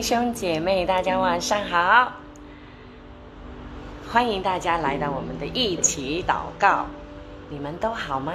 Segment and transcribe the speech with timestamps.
[0.00, 2.10] 弟兄姐妹，大家晚上好！
[4.10, 6.86] 欢迎大家来到我们的一起祷告。
[7.50, 8.32] 你们都好吗？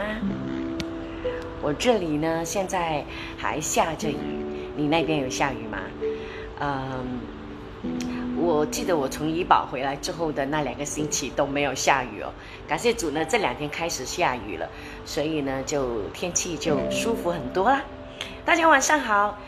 [1.64, 3.04] 我这里呢，现在
[3.36, 4.16] 还下着雨。
[4.76, 5.80] 你那边有下雨吗？
[6.60, 7.20] 嗯，
[8.38, 12.32] 我记得我从怡保回来之后的那两个星期都没有下雨哦。
[12.68, 14.70] 感谢主呢，这两天开始下雨了，
[15.04, 17.82] 所以呢，就天气就舒服很多啦。
[18.46, 19.40] 大家晚上好。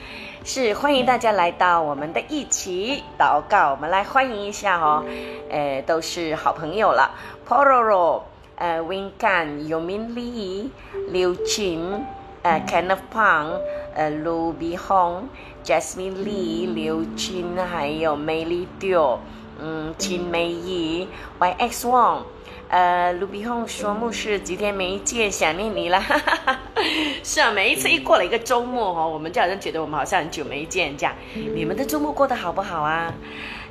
[0.49, 5.03] 是欢迎大家来到我们的一起祷告，我们来欢迎一下哦，
[5.49, 7.11] 呃，都是好朋友了
[7.45, 8.21] ，Pororo，
[8.55, 10.69] 呃，Wingan、Yumin Lee、
[11.09, 12.01] 刘俊、
[12.43, 13.59] 呃，Kenneth Pang、
[13.93, 15.23] 呃，Ruby Hong、
[15.65, 19.17] Jasmine Lee、刘俊，还有 Melly Dio，
[19.59, 21.07] 嗯，秦美仪、
[21.39, 22.21] YX Wong，。
[22.69, 26.03] 呃，卢比红说：“牧师几天没见，想念你了。
[27.23, 31.15] ”是啊，每一次一过了一个周末哦，我们就好像觉得我们好像很久没见这样。
[31.33, 33.13] 你们的周末过得好不好啊？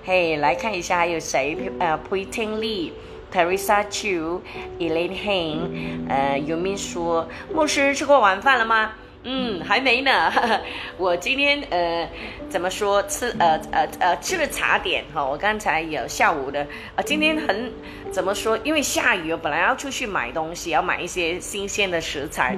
[0.05, 1.57] 嘿，来看一下还有谁？
[1.79, 2.93] 呃 p u i t i n Lee、
[3.31, 4.41] Teresa Chu、
[4.79, 6.09] Elaine Heng。
[6.09, 8.93] 呃，有明说：“牧师吃过晚饭了吗？”
[9.29, 10.33] 嗯，还没呢。
[10.97, 12.09] 我今天呃，
[12.49, 15.25] 怎么说吃呃呃呃吃了茶点哈。
[15.25, 16.65] 我刚才有下午的
[16.95, 17.73] 啊，今天很
[18.13, 18.57] 怎么说？
[18.63, 22.57] 因为下雨，本来要出去买东西，要买一些新鲜的食材，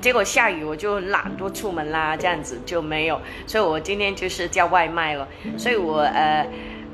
[0.00, 3.20] 结果下雨我就懒惰出门啦，这样子就没有。
[3.46, 5.28] 所以我今天就是叫外卖了。
[5.56, 6.44] 所以我呃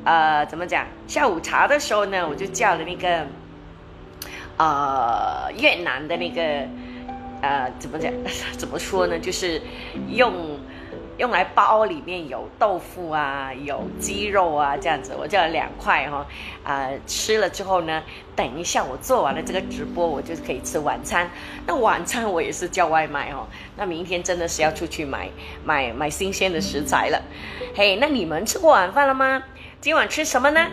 [0.05, 0.87] 呃怎么讲？
[1.09, 3.27] 下午茶的时候呢，我就叫了那个
[4.59, 6.69] 呃越南的那个。
[7.45, 8.11] 呃，怎么讲？
[8.57, 9.19] 怎么说呢？
[9.19, 9.61] 就是
[10.09, 10.33] 用
[11.19, 15.15] 用来包，里面有豆腐啊，有鸡肉啊，这样子。
[15.15, 16.27] 我叫了两块哈，
[16.65, 18.03] 啊，吃了之后呢，
[18.35, 21.31] 等一下我做完了这个直播，我就可以吃晚餐。
[21.67, 23.47] 那晚餐我也是叫外卖哦。
[23.77, 25.29] 那明天真的是要出去买
[25.65, 27.23] 买买新鲜的食材了。
[27.77, 29.43] 嘿，那你们吃过晚饭了吗？
[29.83, 30.67] 今晚吃什么呢？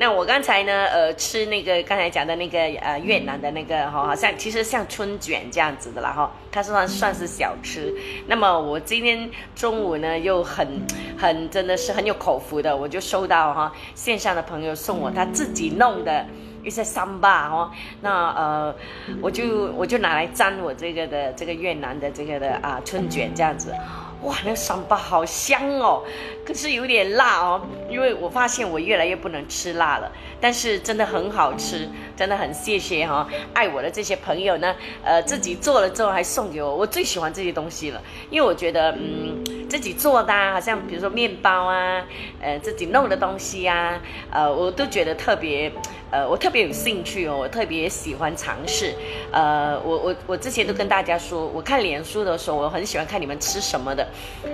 [0.00, 7.94] 那我刚才呢，呃，吃那个刚才讲的那个呃越南的那个哈，好像其实像春卷这样子的啦哈，它算算是小吃。
[8.26, 10.66] 那么我今天中午呢，又很
[11.18, 16.24] 很真的是很有口福的，我就收到哈线上的朋友送我他自己弄的
[16.64, 18.74] 一些三巴哈，那呃
[19.20, 23.74] 我就我就拿来沾我这个的这个越南的这个的啊春卷这样子。
[24.22, 26.02] 哇，那个三巴好香哦，
[26.44, 30.12] 可是有点辣哦，因为我发现我越来越不能吃辣了。
[30.42, 42.02] 但是真的很好吃，真的很谢谢哈，爱我的这些朋友呢，呃，自己做了之后还送给我，我最喜欢这些东西了，因为我觉得，嗯，自己做的，啊好像比如说面包啊，
[42.40, 44.00] 呃，自己弄的东西呀，
[44.30, 45.70] 呃，我都觉得特别。
[46.10, 48.94] 呃，我特别有兴趣哦，我特别喜欢尝试。
[49.30, 54.04] 呃，我我我之前都跟大家说，我看脸书的时候，我很喜欢看你们吃什么的。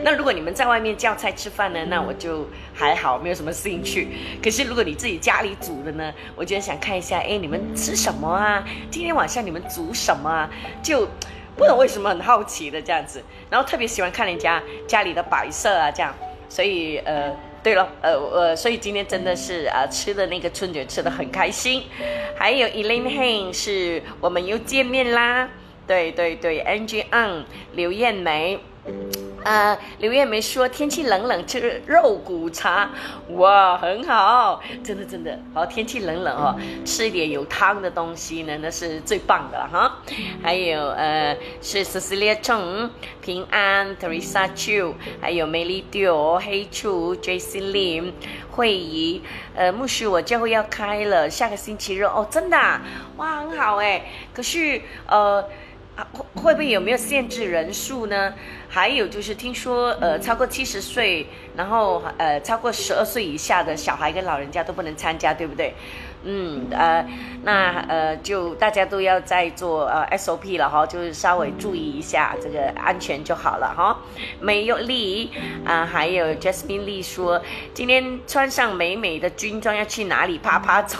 [0.05, 4.09] 那如果你们在外面叫菜吃饭呢，那我就还好，没有什么兴趣。
[4.43, 8.63] 可是如果你自己家里煮的呢，我就想看一下，哎，你们吃什么啊？
[8.91, 10.51] 今天晚上你们煮什么啊？
[10.83, 11.09] 就
[11.57, 16.15] 不懂为什么很好奇的这样子，然后特别喜欢看人家家里的摆设啊，这样。
[16.51, 17.35] 所以呃。
[17.67, 21.83] 对了，呃呃，所以今天真的是啊，吃的那个春卷吃的很开心，
[22.37, 25.49] 还有 Elaine Hain 是我们又见面啦，
[25.85, 27.43] 对对对，Angie Ang
[27.73, 28.61] 刘艳梅。
[29.47, 32.91] 啊，刘月梅说天气冷冷吃肉骨茶，
[33.37, 35.65] 哇，很好，真的真的好。
[35.65, 39.99] 天气冷冷哦，吃一点有汤的东西呢，那是最棒的了哈。
[40.43, 42.91] 还有呃，是 Cecilia Cheng
[43.23, 48.15] 平安，Teresa Chu，还有 Melly Dio 黑醋，Jason Lim
[48.51, 49.23] 会议，
[49.55, 52.59] 呃，牧师我教会要开了，下个星期日哦，真的，
[53.17, 54.07] 哇，很好哎。
[54.35, 55.45] 可是呃。
[56.13, 58.35] 会会不会有没有限制人数呢？
[58.69, 61.27] 还有就是听说，呃，超过七十岁，
[61.57, 65.75] 然后呃，超过十二岁以下的小孩跟老人家都不能参加，对不对？
[66.25, 67.07] 嗯，呃，
[67.45, 74.01] 那呃，就大家都要在做呃 SOP 了哈，就是稍微注意一下这个安全就好了哈。
[74.41, 75.31] 没有丽
[75.65, 77.41] 啊，还有 Jasmine 丽说，
[77.73, 80.99] 今天穿上美美的军装要去哪里啪啪走？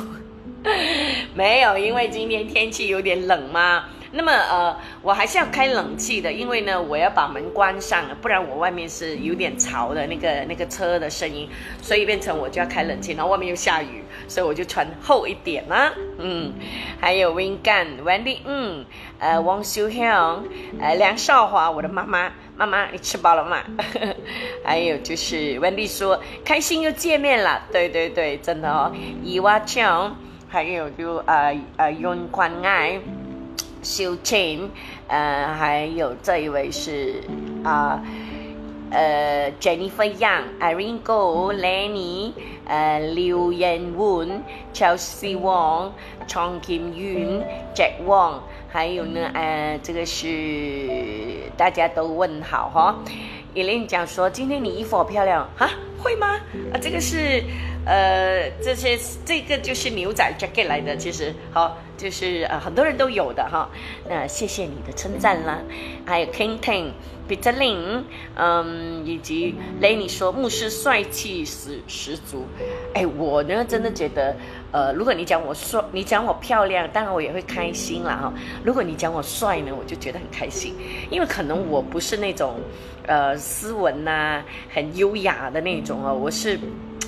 [1.35, 3.87] 没有，因为今天天气有点冷嘛。
[4.13, 11.49] 那么呃，我还是要开冷气的，因为呢，我要把门关上，不然我外面是有点潮的那个那个车的声音，
[11.83, 15.93] 所以变成我就要开冷气，然后外面又下雨，所以我就穿厚一点啦。
[16.19, 16.53] 嗯，
[17.01, 18.85] 还有 Win Gan Wendy，嗯，
[19.19, 20.45] 呃，王秀香，
[20.81, 23.59] 呃，梁少华，我的妈妈，妈妈，你吃饱了吗？
[24.65, 28.91] 还有就是 Wendy 说开心又见面了，对对对，真的哦。
[29.23, 30.17] 伊娃强，
[30.49, 32.99] 还有就呃呃用关爱。
[33.87, 34.69] 修清，
[35.07, 37.23] 呃，还有这一位是
[37.63, 38.03] 啊，
[38.91, 42.33] 呃，Jennifer Yang、Irene Go、Lenny、
[42.67, 44.43] 呃，刘彦文、
[44.75, 45.93] Chelsea Wong、
[46.27, 47.45] Chong Kim Yun、
[47.77, 50.27] Jack Wong，还有呢，呃，这个是
[51.57, 52.97] 大家都问好哈。
[53.55, 55.71] e l n 讲说，今天你衣服好漂亮哈，
[56.03, 56.41] 会吗？
[56.73, 57.45] 啊，这个是。
[57.89, 63.69] 呃，这些这个就是牛仔 jacket 来的，其实好，就是呃很多人都有的哈。
[64.09, 65.59] 那谢谢你的称赞啦，
[66.05, 66.91] 还有 King Ten、
[67.29, 68.03] Peter Lin，
[68.35, 72.47] 嗯，以及 Lenny 说牧师帅气十十足。
[72.95, 74.37] 哎，我呢真的觉得，
[74.73, 78.33] 呃，如果你讲我帅，你讲我漂亮，当然我也会开心啦哈。
[78.65, 80.75] 如果你讲我帅呢，我就觉得很开心，
[81.11, 82.61] 因为可能我不是那种
[83.07, 84.43] 呃斯文呐、
[84.73, 86.59] 很优雅的那种哦，我是。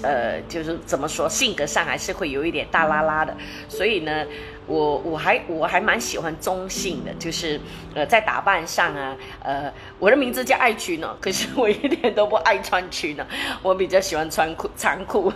[0.00, 3.36] 呃，就是怎么说，性格上还是会有一点大拉拉的，
[3.68, 4.24] 所以呢，
[4.68, 7.58] 我我还我还蛮喜欢中性的，就是
[7.94, 13.26] 呃，在打扮上啊，呃，我的名字叫爱裙呢， 可是我一点都不爱穿裙呢，
[13.62, 15.32] 我比较喜欢穿裤长裤。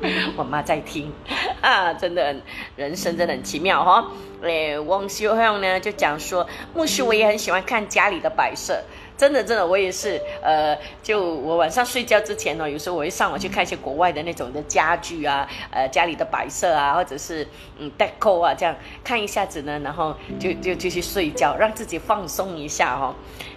[0.36, 1.12] 我妈在听
[1.60, 2.34] 啊，真的，
[2.76, 4.08] 人生真的很奇妙哈。
[4.42, 8.80] 诶，汪秀香呢就讲说，牧师我也很喜欢看家里的摆设。
[9.18, 17.46] 真的，真的，我也是，呃，就我晚上睡觉之前呢，有时候我会上网去看一些国外的那种的家具啊，呃，家里的摆设啊，或者是
[17.78, 23.12] 嗯，deco 啊，这样看一下子呢，然后就就就去睡觉，让自己放松一下哦。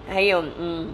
[0.09, 0.89] 还有嗯，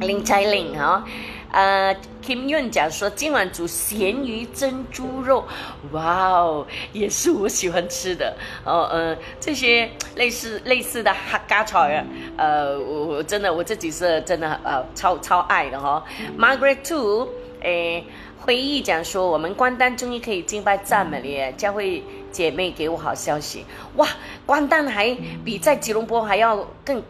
[0.00, 1.04] 林彩玲哈。
[1.52, 5.44] 呃，Kim Yun 讲说今晚煮咸鱼蒸猪肉，
[5.92, 8.88] 哇哦，也是我喜欢吃的哦。
[8.92, 12.04] 呃，这些类似类似的哈嘎炒呀，
[12.36, 16.04] 呃，我真的我自己是真的呃超超爱的哈。
[16.36, 17.28] Margaret Two，
[17.62, 18.04] 诶，
[18.38, 23.64] 回忆讲说我们关丹终于可以敬拜赞美了，教会姐妹给我好消息，
[23.94, 24.06] 哇，
[24.44, 27.02] 关丹还比在吉隆坡还要更。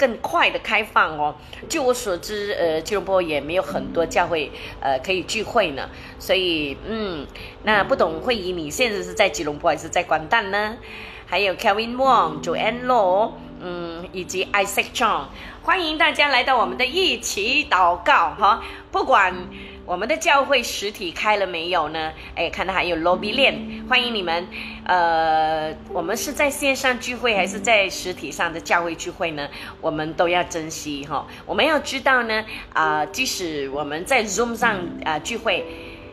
[0.00, 1.34] 更快的开放哦，
[1.68, 4.50] 据我所知，呃，吉隆坡也没有很多教会，
[4.80, 5.90] 呃，可以聚会呢。
[6.18, 7.26] 所以，嗯，
[7.64, 10.78] 那不懂会议，你现在是在吉隆坡还是在关旦呢？
[11.26, 15.24] 还有 Kevin Wong、Joanne Law，嗯，以及 Isaac Chong，
[15.62, 19.34] 欢迎大家来到我们的一起祷告哈，不管。
[19.90, 22.12] 我们的教会实体开了没有呢？
[22.36, 24.46] 哎，看到还有 lobby 链，欢迎你们。
[24.84, 29.48] 呃，我们是在线上聚会还是在实体上的教会聚会呢？
[29.80, 31.26] 我们都要珍惜哈。
[31.44, 35.66] 我们要知道呢，啊，即使我们在 Zoom 上啊聚会。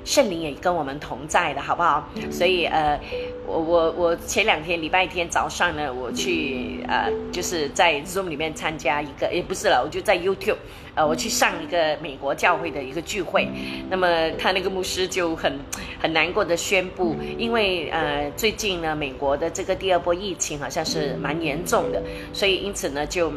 [0.07, 2.09] 圣灵也跟我们同在的，好不好？
[2.31, 2.97] 所以呃，
[3.45, 10.55] 我我我前两天礼拜天早上呢，我去呃，就是在 Zoom 里面参加一个，也不是了，我就在 YouTube，
[10.95, 13.49] 呃，我去上一个美国教会的一个聚会。
[13.89, 14.07] 那么
[14.39, 15.59] 他那个牧师就很
[16.01, 23.29] 很难过的宣布，因为呃最近呢，美国的这个第二波疫情好像是蛮严重的，所以因此呢就。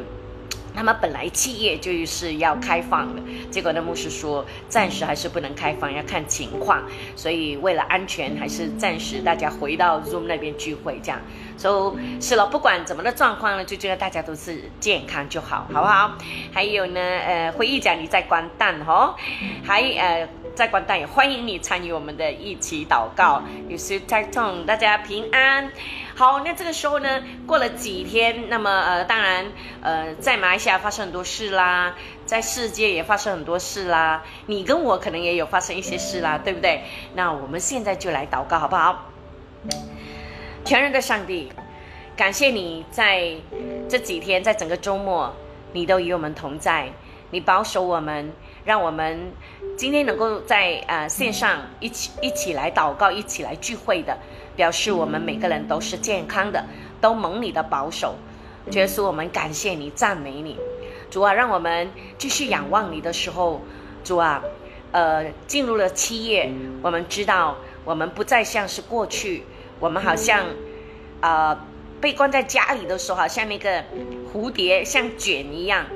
[0.74, 6.82] 那么本来企业就是要开放的，结果呢，牧师说暂时还是不能开放，要看情况。
[7.14, 11.20] 所以为了安全，还是暂时大家回到 Zoom 那边聚会这样。
[11.56, 16.16] 所以是了，不管怎么的状况呢，最重要大家都是健康就好，好不好？
[16.52, 19.14] 还有呢，呃，会议讲你在关蛋哈，
[19.62, 20.28] 还呃。
[20.60, 25.72] 在关丹也欢迎你参与我们的一起祷告，有时在痛，大家平安。
[26.14, 29.46] 好，那这个时候呢，过了几天，那么呃，当然
[29.80, 31.94] 呃，在马来西亚发生很多事啦，
[32.26, 36.82] 在世界也发生很多事啦，你跟我可能也有发生一些事啦，对不对？
[37.14, 39.10] 那我们现在就来祷告，好不好？
[40.66, 41.50] 全人的上帝，
[42.14, 43.32] 感谢你在
[43.88, 45.34] 这几天，在整个周末，
[45.72, 46.92] 你都与我们同在，
[47.30, 48.30] 你保守我们。
[48.70, 49.32] 让我们
[49.76, 54.16] 今天能够在呃线上一起一起来祷告，一起来聚会的，
[54.54, 56.64] 表示我们每个人都是健康的，
[57.00, 58.14] 都蒙你的保守。
[58.70, 60.56] 耶稣，我们感谢你，赞美你。
[61.10, 63.60] 主啊，让我们继续仰望你的时候，
[64.04, 64.40] 主啊，
[64.92, 66.48] 呃，进入了七月，
[66.80, 69.42] 我们知道我们不再像是过去，
[69.80, 70.46] 我们好像，
[71.20, 71.58] 呃，
[72.00, 73.82] 被关在家里的时候，好像那个
[74.32, 75.86] 蝴蝶像卷一样，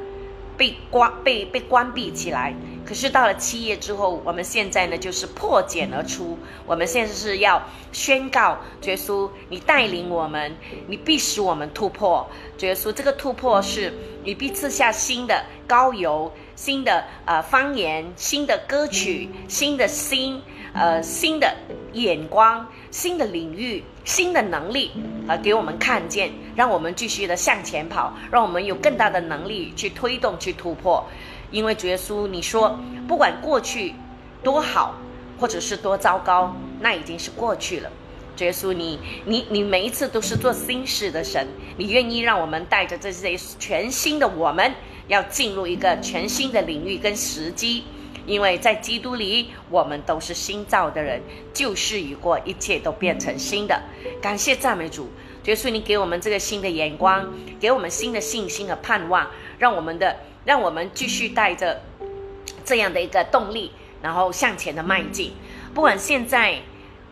[0.56, 2.54] 被关被被关闭起来。
[2.86, 6.38] 可是到了七月之后，我们现在呢就是破茧而出。
[6.66, 10.54] 我们现在是要宣告，耶稣，你带领我们，
[10.86, 12.28] 你必使我们突破。
[12.60, 13.92] 耶稣，这个突破是
[14.22, 20.42] 你必赐下新的高油、新的呃方言、新的歌曲、新的心、
[20.74, 21.56] 呃新的
[21.94, 24.90] 眼光、新的领域、新的能力，
[25.26, 31.04] 呃给我们看见，让我们继续的向前跑，让我们有更大的能力去推动、去突破。
[31.50, 33.94] 因为主耶稣，你说不管过去
[34.42, 34.94] 多好，
[35.38, 37.90] 或者是多糟糕，那已经是过去了。
[38.36, 41.46] 主耶稣，你你你每一次都是做新事的神，
[41.76, 44.74] 你愿意让我们带着这些全新的我们，
[45.06, 47.84] 要进入一个全新的领域跟时机。
[48.26, 51.20] 因为在基督里，我们都是新造的人，
[51.52, 53.80] 旧事已过，一切都变成新的。
[54.20, 55.10] 感谢赞美主，
[55.44, 60.16] 耶稣，你给我们这个新的眼光，给我们新的信心和盼望，让我们的。
[60.44, 61.80] 让我们继续带着
[62.66, 65.32] 这样的一个动力，然后向前的迈进。
[65.72, 66.58] 不管现在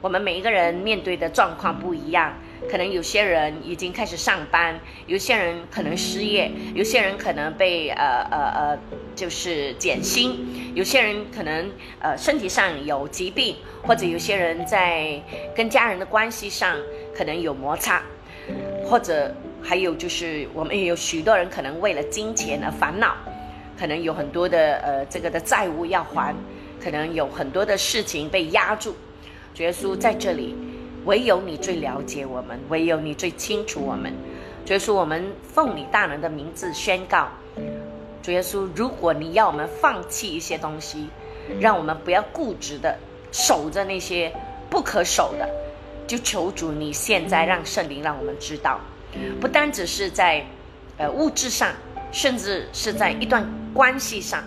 [0.02, 2.36] 我们每一个人面对的状况不一样，
[2.70, 8.78] 可能有些人已经开始上班，有些人可能失业，有些人可能被呃呃呃
[9.14, 15.20] 就是减薪，有些人可能呃身体上有疾病，或者有些人在
[15.54, 16.76] 跟家人的关系上
[17.14, 18.02] 可能有摩擦，
[18.84, 19.34] 或者。
[19.64, 23.14] 还有就是，我们也有许多人可能为了金钱而烦恼，
[23.78, 26.34] 可能有很多的呃这个的债务要还，
[26.82, 28.96] 可能有很多的事情被压住。
[29.54, 30.56] 主耶稣在这里，
[31.04, 34.12] 唯有你最了解我们，唯有你最清楚我们。
[34.64, 37.28] 主耶稣，我们奉你大人的名字宣告，
[38.22, 41.08] 主耶稣，如果你要我们放弃一些东西，
[41.58, 42.96] 让我们不要固执的
[43.32, 44.32] 守着那些
[44.70, 45.48] 不可守的，
[46.06, 48.78] 就求主你现在让圣灵让我们知道。
[49.40, 50.46] 不单只是在，
[50.96, 51.72] 呃物质上，
[52.12, 53.44] 甚至是在一段
[53.74, 54.44] 关系上，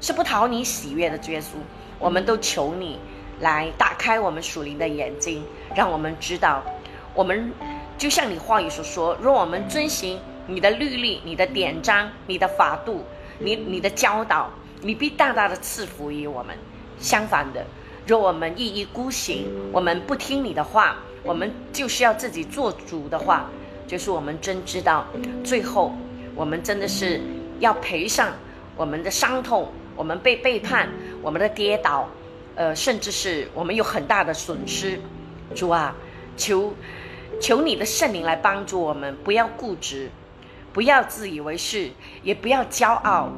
[0.00, 1.56] 是不讨你喜悦的主耶稣，
[1.98, 3.00] 我们都求你
[3.40, 6.62] 来打开我们属灵的眼睛，让我们知道，
[7.14, 7.52] 我们
[7.98, 13.04] 就像你话语所说，若我们遵循你的律例、你的典章、你的法度、
[13.38, 14.50] 你你的教导，
[14.80, 16.56] 你必大大的赐福于我们。
[16.98, 17.64] 相反的，
[18.06, 23.50] 若我们一意孤行，我们不听你的话，我们就是要自己做主的话。
[23.86, 25.06] 就是我们真知道，
[25.44, 25.94] 最后
[26.34, 27.20] 我们真的是
[27.60, 28.32] 要赔上
[28.76, 30.88] 我们的伤痛，我们被背叛，
[31.22, 32.08] 我们的跌倒，
[32.56, 34.98] 呃，甚至是我们有很大的损失。
[35.54, 35.94] 主啊，
[36.36, 36.74] 求
[37.40, 40.10] 求你的圣灵来帮助我们，不要固执，
[40.72, 41.90] 不要自以为是，
[42.24, 43.30] 也不要骄傲，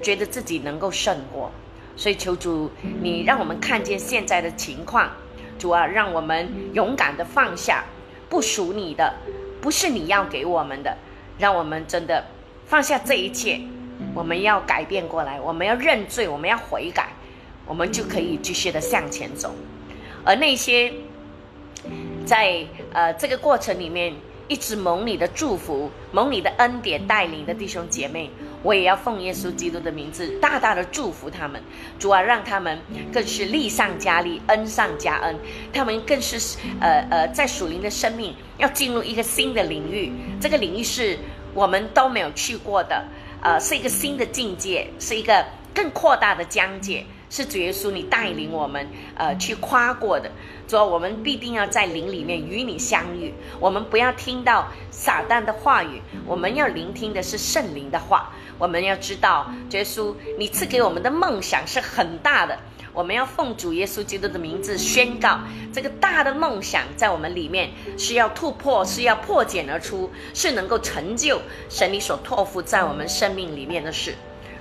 [0.00, 1.50] 觉得自己能够胜过。
[1.96, 2.70] 所以求主，
[3.02, 5.10] 你让我们看见现在的情况，
[5.58, 7.84] 主啊，让我们勇敢的放下
[8.28, 9.12] 不属你的。
[9.60, 10.96] 不是你要给我们的，
[11.38, 12.24] 让我们真的
[12.64, 13.60] 放下这一切，
[14.14, 17.10] 我们要改变过来，我们要认罪，我们要悔改，
[17.70, 19.54] 我们就可以继续的向前走。
[20.24, 20.92] 而那些
[22.26, 24.12] 在呃这个过程里面
[24.48, 28.28] 一直蒙你的祝福、蒙你的恩典带领的弟兄姐妹。
[28.62, 31.62] 我也要奉耶稣基督的名字，大大的祝福他们，
[31.98, 32.78] 主啊，让他们
[33.10, 35.34] 更是力上加力，恩上加恩，
[35.72, 41.16] 他们更是呃呃，在属灵的生命要进入一个新的领域，这个领域是
[41.54, 43.02] 我们都没有去过的，
[43.40, 47.06] 呃，是一个新的境界，是一个更扩大的疆界。
[47.30, 50.30] 是主耶稣，你带领我们，呃，去跨过的。
[50.68, 53.32] 主，我们必定要在灵里面与你相遇。
[53.58, 58.32] 我们不要听到撒旦的话语，我们要聆听的是圣灵的话。
[58.58, 62.58] 我们要知道，耶稣，你赐给我们的梦想是很大的。
[62.92, 65.38] 我们要奉主耶稣基督的名字宣告，
[65.72, 74.16] 这个大的梦想在我们里面是要突破，是要破茧而出，是能够成就神你所托付在我们生命里面的事。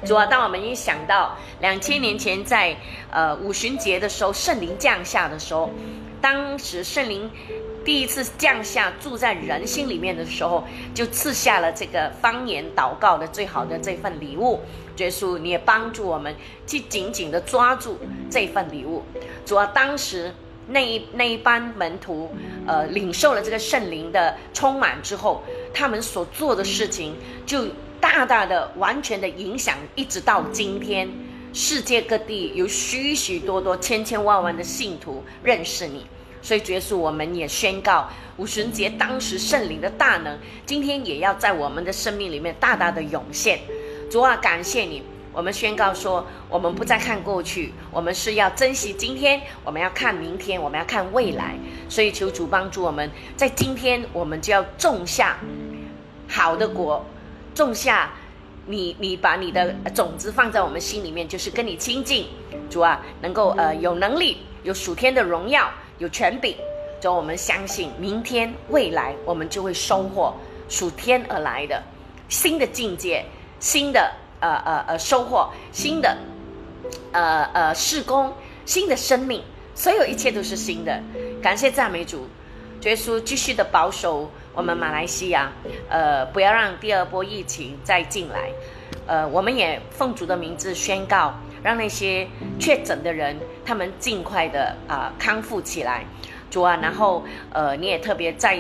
[0.06, 2.76] 主啊，当我们一想到两千年前在
[3.12, 5.70] 呃五旬节的时候，圣灵降下的时候，
[6.22, 7.30] 当时圣灵
[7.84, 10.64] 第一次降下住在人心里面的时候，
[10.96, 14.62] 就赐下了这个方言祷告的最好的这份礼物。
[14.98, 16.34] 耶稣，你也帮助我们
[16.66, 17.98] 去紧紧的抓住
[18.30, 19.04] 这份礼物。
[19.46, 20.34] 主啊，当时
[20.68, 22.34] 那一那一班门徒，
[22.66, 27.66] 呃，领受了这个圣灵的充满之后，他们所做的事情就。
[28.02, 31.10] 大大的、完全的影响，一直到今天，
[31.54, 36.06] 世界各地有许许多多、千千万万的信徒认识你。
[36.42, 43.60] 所以主耶稣，我们也宣告五旬节当时圣灵的大能，今天也要在我们的生命里面大大的涌现。
[44.10, 45.04] 主啊，感谢你。
[45.32, 51.56] 我们宣告说，我们不再看过去，我们是要珍惜今天，我们要看明天，我们要看未来。
[51.88, 55.38] 所以求主帮助我们，在今天我们就要种下
[56.28, 57.06] 好的果，
[57.66, 58.12] 种下
[58.68, 62.28] 你你把你的种子放在我们心里面，就是跟你亲近。
[62.70, 66.56] 主啊，能够呃有能力，有属天的荣耀，有权柄。
[67.02, 70.34] 主，我们相信明天未来我们就会收获
[70.70, 71.84] 属天而来的
[72.30, 73.26] 新的境界，
[73.60, 74.12] 新的。
[74.42, 76.18] 呃呃呃，收获新的，
[77.12, 78.34] 呃呃，施工
[78.66, 79.44] 新的生命，
[79.76, 80.98] 所有一切都是新的。
[81.42, 82.26] 感谢赞美主，
[82.84, 85.50] 耶稣继续的保守我们马来西亚，
[85.88, 88.52] 呃，不要让第二波疫情再进来。
[89.08, 92.28] 呃，我们也奉主的名字宣告，让那些
[92.60, 96.04] 确诊的人，他们尽快的啊康复起来。
[96.52, 97.24] 主啊，然后
[97.54, 98.60] 呃，你也特别在。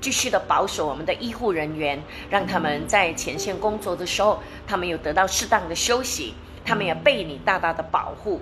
[0.00, 2.00] 继续的保守我们的医护人员，
[2.30, 8.40] 让他们在前线工作的时候，他们有得到适当的休息，他们也被你大大的保护。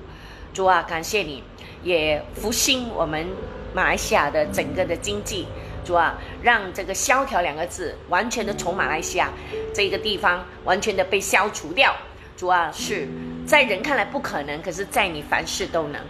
[0.53, 1.43] 主啊，感谢你，
[1.83, 3.27] 也复兴我们
[3.73, 5.47] 马来西亚的整个的经济。
[5.87, 9.31] 主啊，让这个萧条两个字完全的从马来西亚
[9.73, 11.95] 这个地方完全的被消除掉。
[12.37, 13.09] 主啊，是
[13.47, 16.03] 在人看来不可能，可是在你凡事都能。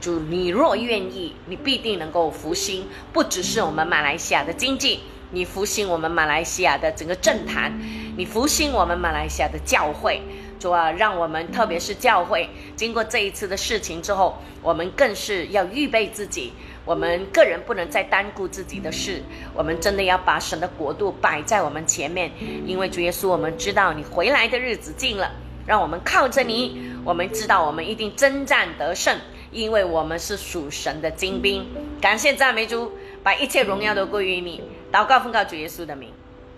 [0.00, 5.00] 主，你若愿意，你必定能够复兴，不只是我们马来西亚的经济，
[5.30, 7.72] 你复兴我们马来西亚的整个政坛，
[8.18, 10.20] 你复兴我们马来西亚的教会。
[10.60, 16.52] 主啊，让我们特别是教会，经过这一次的事情之后，我们更是要预备自己。
[16.84, 19.22] 我们个人不能再单顾自己的事，
[19.54, 22.30] 我们真的要把神的国度摆在我们前面，
[22.66, 25.30] 因为主耶稣，我们知道你回来的日子近了，
[25.66, 29.18] 让我们靠着你，我们知道我们一定征战得胜。
[29.50, 31.64] 因为我们是属神的精兵，
[32.00, 32.90] 感谢赞美主，
[33.22, 34.60] 把一切荣耀都归于你。
[34.90, 36.10] 祷告奉告主耶稣的名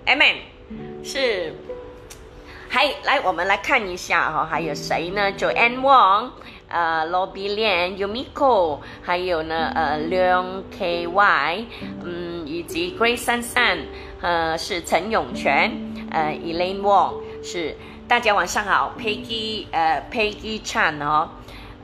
[0.07, 0.37] M M。
[1.05, 1.55] 是，
[2.71, 6.31] 还来我们来看一下哈，还有谁呢叫 Ann Wong，
[6.69, 11.65] 呃，Lobby Lian Yumiko，还有呢，呃，Leon KY，
[12.05, 13.79] 嗯，以及 Grace San San，
[14.21, 15.71] 呃，是陈永全，
[16.11, 17.77] 呃，Elaine Wong，是
[18.09, 21.29] 大家晚上好，Peggy，呃，Peggy Chan 哦。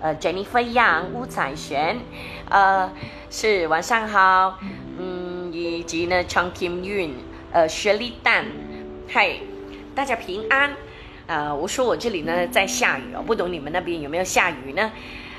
[0.04, 2.00] 呃，Jennifer Yang、吴彩璇，
[2.48, 2.90] 呃，
[3.30, 4.58] 是晚上好，
[4.98, 7.12] 嗯，以及呢，Chang Kim Yun，
[7.52, 8.46] 呃，雪莉蛋，
[9.08, 9.36] 嗨，
[9.94, 10.74] 大家平安，
[11.26, 14.90] 呃，我说我这里呢在下雨哦，不懂你们那边有没有下雨呢？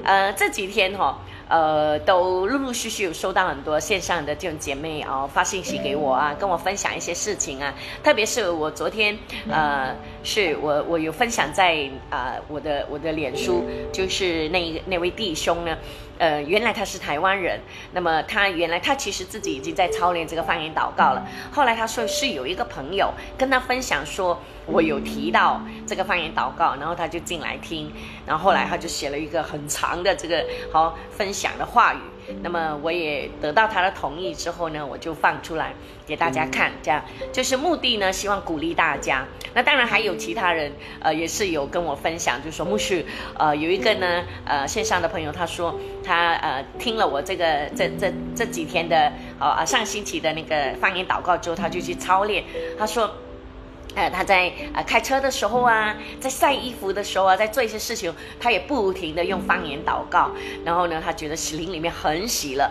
[0.04, 1.20] 呃，这几天哈。
[1.50, 7.72] 呃，都陆陆续续有收到很多线上的这种姐妹哦发信息给我啊，跟我分享一些事情啊。
[8.02, 9.16] 特别是我昨天，
[9.52, 15.78] 呃，是我我有分享在啊我的我的脸书，就是那那位弟兄呢。
[16.20, 17.60] 呃，原来他是台湾人，
[17.92, 21.28] 那么他原来他其实自己已经在操练这个方言祷告了。
[21.52, 27.92] 后来他说是有一个朋友跟他分享说，我有提到这个方言祷告，然后他就进来听，
[28.28, 31.98] 然后后来他就写了一个很长的这个好分享的话语。
[32.42, 35.74] 那么我也得到他的同意之后呢，我就放出来
[36.06, 39.26] 给大家看，这样就是目的呢，希望鼓励大家。
[39.54, 43.06] 那当然还有其他人，呃，也是有跟我分享，就说牧师，
[43.38, 52.44] 呃，有一个呢，呃，线上的朋友，他说他呃听了我这个这这这几天的，呃上星期的那个方言祷告之后，他就去操练，
[52.78, 53.10] 他说。
[53.96, 60.32] 呃，他在呃开车的时候啊，在晒衣服的时候啊，在做一些事情，他也不停的用方言祷告。
[60.66, 62.70] 然后呢，他觉得心灵里面很喜乐。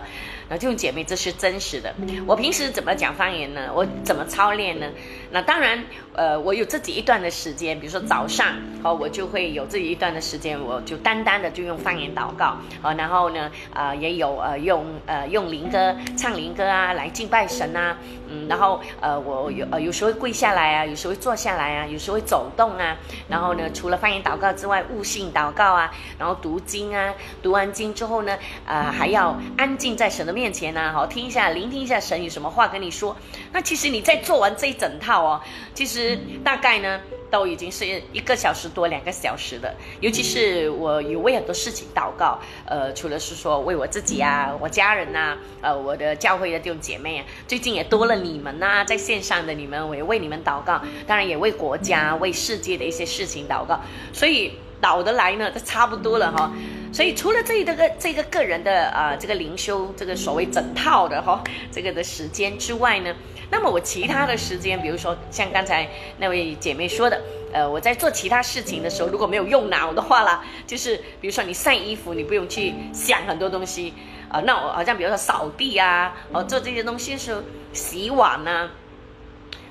[0.48, 1.94] 然后这种姐妹，这是真实的。
[2.26, 3.70] 我平时怎么讲方言呢？
[3.74, 4.86] 我怎么操练呢？
[5.32, 5.82] 那当然，
[6.14, 8.48] 呃，我有自己一段的时间，比如说早上，
[8.84, 17.96] 哦，我就会有自己一段的时间，我就单单的就用方言祷告，哦，然后呢，呃，也有呃用呃用灵歌唱灵歌啊来敬拜神啊，
[18.28, 22.94] 嗯，然后呃我有呃有时候会跪下来啊，有时候会坐下来啊，有时候会走动啊，
[23.26, 33.16] 然后呢，除了方言祷告之外，悟性祷告啊，然后读经啊，读完经之后呢，呃，还要安静在神的面前呢，好听一下，聆听一下神有什么话跟你说。
[33.50, 35.21] 那其实你在做完这一整套。
[35.22, 35.40] 哦，
[35.74, 39.74] 其实大概呢，都已经是一个小时多两个小时的。
[40.00, 50.80] 尤其是我有为很多事情祷告，呃，除了是说为我自己啊，我家人呐，呃，我的教会的弟兄姐妹啊，最近也多了你们呐，在线上的你们，我也为你们祷告。
[51.06, 53.80] 当然也为国家、为世界的一些事情祷告。
[54.12, 56.52] 所以倒得来呢，都差不多了哈。
[56.92, 63.14] 所以除了这这个这个个人的啊这个灵修这个所谓整套的哈这个的时间之外呢。
[63.52, 65.86] 那么我其他的时间，比如说像刚才
[66.16, 67.20] 那位姐妹说的，
[67.52, 73.92] 呃，我在做其他事情的时候，如果没有用脑的话啦，就是比如说你晒衣服，你不用去想很多东西，
[74.30, 77.42] 啊，那我好像比如说扫地啊，哦做这些东西的时候，
[77.74, 78.70] 洗碗呢。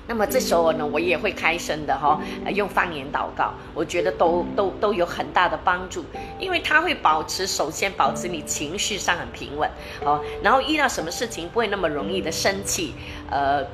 [0.06, 2.20] 那么这时候呢，我也会开声的哈，
[2.54, 6.04] 用方言祷告，我觉得都都都有很大的帮助，
[6.38, 9.70] 因为它会保持，首先保持你情绪上很平稳，
[10.04, 12.94] 哦，然后遇到什么事情不会那么容易的生气，
[13.30, 13.64] 呃，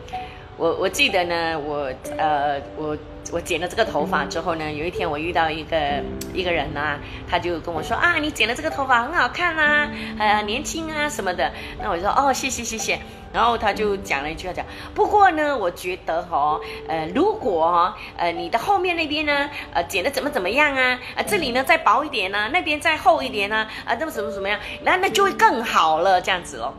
[0.56, 2.96] 我我记得呢，我呃我
[3.30, 12.98] 我剪了这个头发之后呢，有一天我遇到一个一个人啊，他就跟我说啊，你剪了这个头发很好看啊，呃年轻啊什么的，那我就说哦谢谢谢谢。
[13.30, 14.64] 然后他就讲了一句话，讲
[14.94, 20.98] 不过呢，我觉得哈，呃，如果哈，呃，你的后面那边呢，呃，剪的怎么怎么样啊？
[21.14, 24.58] 啊，这里呢再薄一点呢，那边再厚一点呢，啊，那么怎么怎么样？
[24.82, 26.74] 那那就会更好了，这样子咯。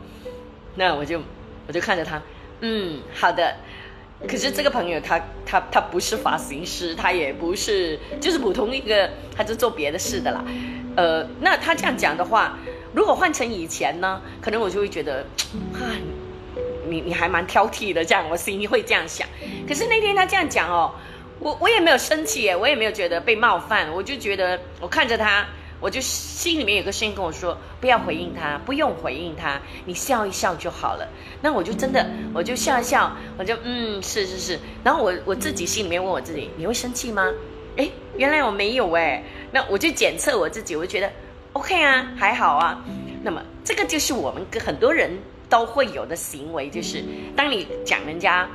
[0.73, 1.21] 那我就
[1.67, 2.19] 我就看着他，
[2.61, 3.55] 嗯，好的。
[4.27, 10.43] 可是这个朋友他他他不是发型师，他也不是，就是普通一个，他就做别的事的啦。
[10.95, 12.57] 呃，那他这样讲的话，
[12.93, 15.25] 如果换成以前呢，可能我就会觉得，
[15.73, 15.95] 啊。
[16.87, 19.27] 你你还蛮挑剔的，这样我心里会这样想。
[19.67, 20.91] 可是那天他这样讲哦，
[21.37, 25.45] 我我也没有生气耶，我也没有觉得被冒犯，我就觉得我看着他，
[25.79, 31.07] 我就心里面有个声音跟我说，不要回应他，不用回应他，你笑一笑就好了。
[31.41, 34.59] 那我就真的我就笑一笑，我就嗯是是是。
[34.83, 37.31] 然后我我自己心里面问我自己，你会生气吗？
[37.77, 39.23] 哎，原来我没有哎。
[39.51, 41.11] 那我就检测我自己，我就觉得
[41.53, 42.83] OK 啊，还好啊。
[43.23, 45.17] 那么这个就是我们跟很多人。
[45.49, 47.03] 都会有的行为就是，
[47.35, 48.47] 当你讲人家，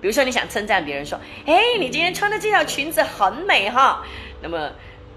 [0.00, 1.16] 比如说你想称赞别人说，
[1.46, 4.04] 哎，你今天穿的这条裙子很美哈，
[4.42, 4.68] 那么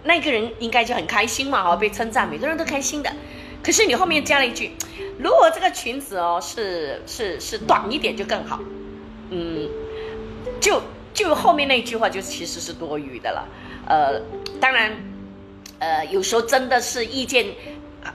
[0.03, 3.11] 那个人应该就很开心嘛哈，被称赞，每个人都开心的。
[3.63, 4.71] 可是你后面加了一句，
[5.17, 8.59] 如果这个裙子哦是是是短一点就更好，
[9.29, 9.69] 嗯，
[10.59, 10.81] 就
[11.13, 13.47] 就后面那句话就其实是多余的了。
[13.87, 14.19] 呃，
[14.59, 14.91] 当然，
[15.79, 17.45] 呃，有时候真的是意见，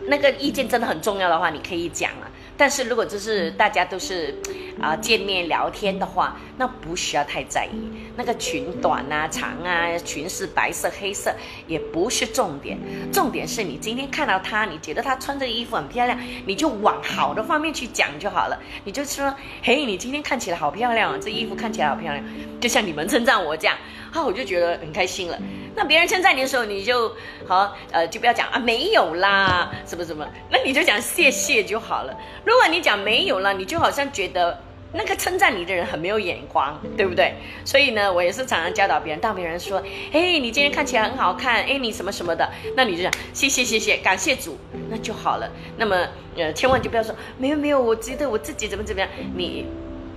[0.03, 2.29] 那个意见真的很重要的话，你可以讲啊。
[2.59, 4.35] 但是如果就是大家都是
[4.83, 7.89] 啊见面聊天的话，那不需要太在意。
[8.17, 11.33] 那个裙短啊长啊，裙是白色黑色
[11.69, 12.77] 也不是重点，
[13.13, 18.61] 重点是你今天看到他，你觉得他穿这个衣服很漂亮，你就往好的方面去讲就好了。
[18.85, 22.25] 你就说，嘿，你今天看起来好漂亮，这衣服看起来好漂亮，
[22.61, 23.79] 就像你们称赞我这样，
[24.13, 25.39] 啊，我就觉得很开心了。
[25.75, 27.15] 那别人称赞你的时候，你就
[27.47, 32.17] 好，呃，就不要讲啊，没有啦，什么什么，那你就讲谢谢就好了。
[32.45, 34.61] 如果你讲没有了，你就好像觉得
[34.93, 37.35] 那个称赞你的人很没有眼光，对不对？
[37.65, 39.81] 所以呢，我也是常常教导别人，当别人说，
[40.13, 44.59] 哎，你今天看起来很好看，哎，你什么什么的，那你就讲谢谢谢谢，感谢主，
[44.91, 45.49] 那就好了。
[45.77, 49.67] 那么，呃，千万就不要说没有没有，我觉得我自己怎么怎么样，你。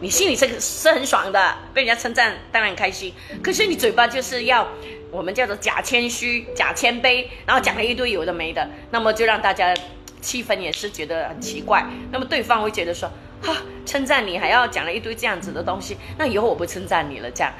[0.02, 3.14] 你心里是是很爽的，被人家称赞当然很开心。
[3.42, 4.68] 可是你嘴巴就是要，
[5.12, 9.74] 我们叫做假谦虚、假谦卑，然后讲了一堆有的没的，那么就让大家
[10.20, 11.86] 气氛也是觉得很奇怪。
[12.12, 13.10] 那么对方会觉得说。
[13.42, 17.52] 哈，称赞你还要讲了一堆这样子的东西，那以后我不称赞你了，这样，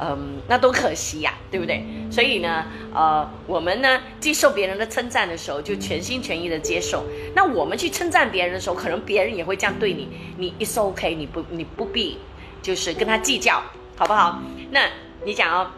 [0.00, 1.84] 嗯，那多可惜呀，对不对？
[2.10, 7.04] 所以呢，呃，我们呢接受别人的称赞的时候，就全心全意的接受。
[7.34, 12.18] 那我们去称赞别人的时候，可能别人也会这样对你，你 is OK，你不你不必
[12.62, 13.62] 就是跟他计较，
[13.96, 14.40] 好不好？
[14.70, 14.88] 那
[15.24, 15.70] 你讲哦，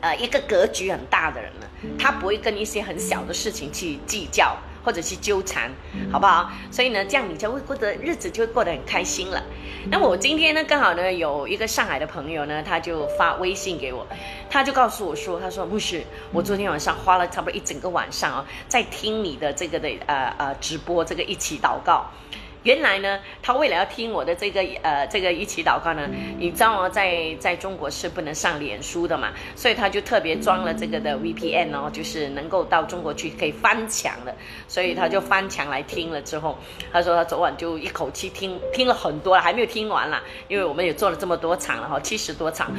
[0.00, 1.66] 呃，一个格局很大的人呢，
[1.96, 4.56] 他不会跟一些很小的事情去计较。
[4.84, 5.70] 或者是纠缠，
[6.10, 6.50] 好不好？
[6.70, 9.42] 所以呢，这样你就会过得日子就会过得很开心了。
[9.90, 14.06] 那我今天呢，刚好呢有一个上海的朋友呢，他就发微信给我，
[14.48, 22.10] 他就告诉我说，他说牧师，我昨天晚上花了差不多一整个晚上哦，在听你的这个的呃呃直播，这个一起祷告。
[22.62, 26.88] 原来呢，他为了要听我的这个呃这个一起祷告呢，你知道吗？
[26.88, 34.34] 在在中国是不能上脸书的嘛，所以他就特别装了这个的 VPN 哦，就是能够到中国去可以翻墙的，
[34.68, 36.56] 所以他就翻墙来听了之后，
[36.92, 42.72] 他说他昨晚就一口气听听了很多了，还没有听完啦，因为我们也做了这么多场了哈，七十多场，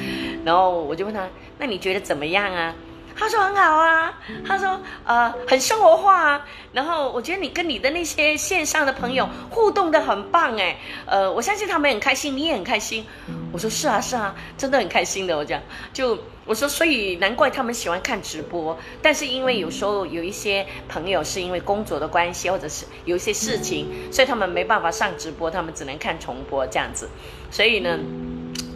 [0.45, 2.73] 然后我就问他，那你觉得怎么样啊？
[3.15, 13.05] 他说很好啊，他说呃很生活化啊，然后我觉得你跟你的那些线上的朋友互动的很棒哎，呃我相信他们很开心，你也很开心。
[13.51, 15.37] 我说是啊是啊，真的很开心的。
[15.37, 15.61] 我讲
[15.93, 27.07] 就我说所以难怪他们喜欢看直播，但是因为有时候有一些朋友是因为工作的关系或者是有一些事情，所以他们没办法上直播，他们只能看重播这样子，
[27.51, 27.99] 所以呢。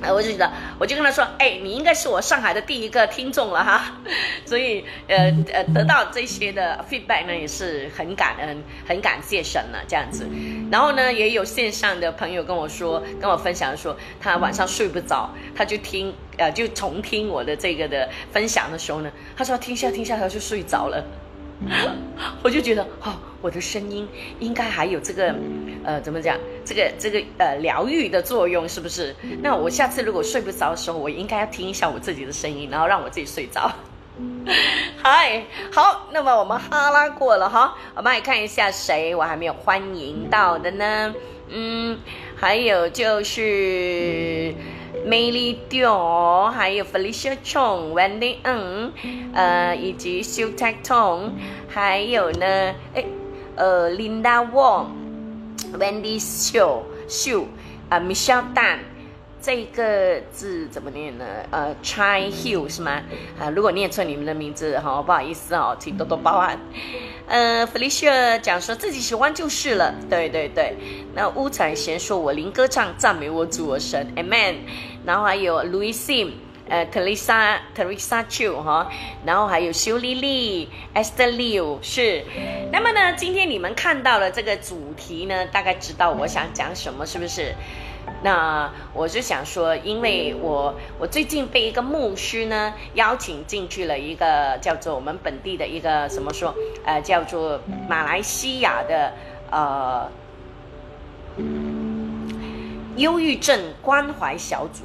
[0.01, 3.97] 哎，我就觉得，我就跟他说，哎，你应该是我上海的第一个听众了哈，
[4.45, 10.27] 所以，呃呃，得到这些的 feedback 呢，也是很感恩，很感谢神了这样子。
[10.71, 21.03] 然后呢，也有线上的朋友跟我说，跟我分享说，他晚上睡不着，他就听，呃，就重听我的这个的分享的时候呢，他说听下听下他就睡着了，
[22.43, 23.13] 我就觉得，哦。
[23.39, 24.05] 我的声音
[24.39, 25.33] 应该还有这个，
[25.83, 26.35] 呃，怎么讲？
[26.65, 29.15] 这个这个呃疗愈的作用是不是？
[29.43, 33.71] 那我下次如果睡不着的时候，我应该要听一下我自己的声音，然后让我自己睡着。
[35.01, 41.13] 嗨，好，那么我们哈拉过了哈，我们来看一下谁我还没有欢迎到的呢？
[41.49, 41.99] 嗯，
[42.35, 44.51] 还有就是
[45.05, 48.91] Melly Dio，还有 Felicia Chong，Wendy Ng，
[49.33, 51.31] 呃，以及 Sue t a k Tong，
[51.67, 52.45] 还有呢，
[52.93, 53.05] 诶，
[53.55, 57.45] 呃，Linda Wong，Wendy Xiu，Xiu，
[57.89, 58.79] 呃，Michelle Dan。
[59.41, 61.25] 这个字怎么念呢？
[61.51, 63.01] 呃，Chai Hill 是吗？
[63.39, 66.59] 啊，如果念错你们的名字哈，不好意思哦，请多多包涵。
[67.27, 70.75] 呃，Felicia 讲说自己喜欢就是了，对对对。
[71.13, 74.55] 那乌彩贤说我灵歌唱赞美我主我神，Amen。
[75.05, 76.31] 然后还有 Louis Sim，
[76.67, 78.89] 呃，Teresa Teresa Chu 哈，
[79.25, 82.23] 然后还有修丽丽，Esther Liu 是。
[82.71, 87.53] 那么呢，今天你们看到了这个主题呢，大概知道我想讲什么，是不是？
[88.23, 99.13] 那我就想说，因为我我最近被一个牧师呢邀请进去了一个叫做我们本地的一个什么说，呃，叫做马来西亚的
[99.51, 100.09] 呃
[102.95, 104.83] 忧郁症关怀小组。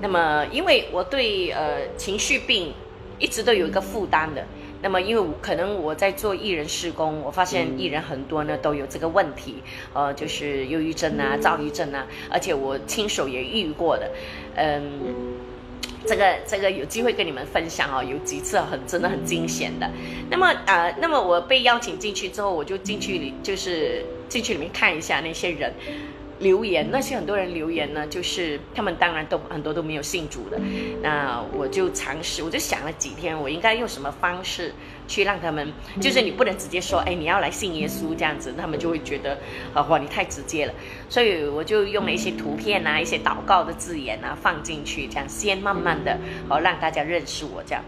[0.00, 2.72] 那么，因为我对呃情绪病
[3.18, 4.44] 一直都有一个负担的。
[4.86, 9.56] 那么，因为可能我在做艺人施工，我发现艺人很多呢都有这个问题，
[9.92, 14.08] 呃，就是忧郁症啊、躁郁症啊，而且我亲手也遇过的，
[14.54, 14.80] 嗯，
[16.06, 19.90] 这个这个有机会跟你们分享哦，有几次很真的很惊险的。
[20.30, 25.72] 那么呃，那么我被邀请进去之后，我就进去里就是进去里面看一下那些人。
[26.38, 30.60] 留言那些很多人留言呢，就是他们当然都很多都没有信主的。
[31.02, 34.72] 那我就尝试，我就想了几天，我应该用什么方式
[35.08, 39.38] 去让他们，就是你不能直接说，哎，你要来信耶稣这样子，他们就会觉得，
[39.72, 40.74] 啊，哇，你太直接了。
[41.08, 46.18] 所以我就用了一些图片啊，一些祷告的字眼啊放进去，这样先慢慢的，
[46.48, 47.82] 好让大家认识我这样。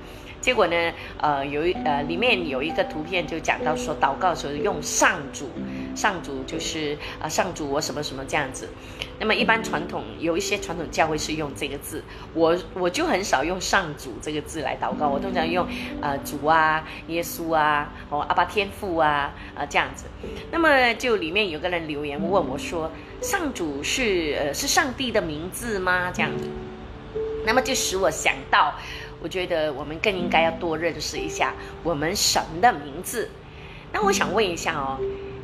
[0.48, 5.50] 结果呢，呃，有一呃里面有一个图片就讲到说，祷告时候用上主。
[5.94, 8.66] 上主就是啊，上主我什么什么这样子。
[9.18, 15.66] 那么一般传统有一些传统教会是用这个字，我我就很少用上主这个字来祷告，我通常用
[16.00, 20.06] 呃主啊、耶稣啊、哦阿爸天父啊啊这样子。
[20.50, 26.48] 那么就里面有个人留言问我说：“上主是呃是上帝的名字吗？”这样子，
[27.44, 28.72] 那么就使我想到，
[29.22, 33.28] 我觉得我们更应该要多认识一下我们神的名字。
[33.92, 34.98] 那我想问一下哦。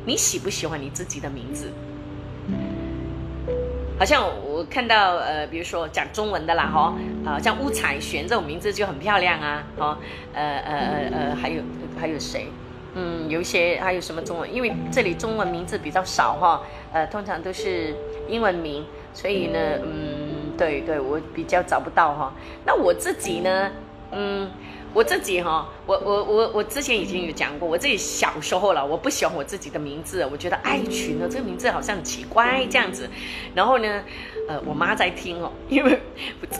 [0.07, 1.71] 你喜不喜欢你自己的名字？
[3.97, 6.93] 好像我看到呃，比如说讲中文的啦，哈，
[7.25, 9.97] 啊，像乌彩璇这种名字就很漂亮啊，哈，
[10.31, 11.63] 呃呃呃呃，还有
[11.99, 12.45] 还有谁？
[12.93, 14.53] 嗯，有一些还有什么中文？
[14.53, 16.61] 因为这里中文名字比较少哈，
[16.93, 17.95] 呃，通常都是
[18.29, 20.14] 英文名，所以呢，嗯，
[20.57, 22.33] 对对，我比较找不到哈。
[22.65, 23.71] 那我自己呢，
[24.11, 24.49] 嗯。
[24.95, 33.09] 我自己哈，我我我我之前已经有讲过，我自己小时候了，我不喜欢我自己的名字，我觉得爱群呢这个名字好像很奇怪这样子。
[33.53, 34.01] 然后呢，
[34.47, 35.99] 呃，我妈在听哦，因为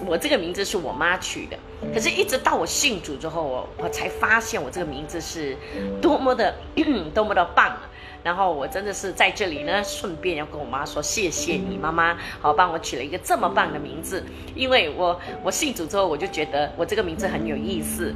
[0.05, 1.58] 我这个名字是我妈取的，
[1.93, 5.55] 可是一直到我信主之后，我我才发现我这个名字是
[6.01, 6.53] 多么的
[7.15, 7.89] 多么的棒啊。
[8.25, 14.25] 然后我真的是在这里呢，顺便要跟我妈说谢谢你，妈妈好帮我取了一个这么棒的名字。
[14.55, 18.11] 因为我我信主之后，我就觉得我这个名字很有意思。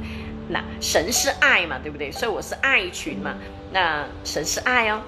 [0.48, 2.10] 那神是爱嘛，对不对？
[2.10, 3.36] 所以我是爱群嘛。
[3.72, 5.00] 那神是爱哦。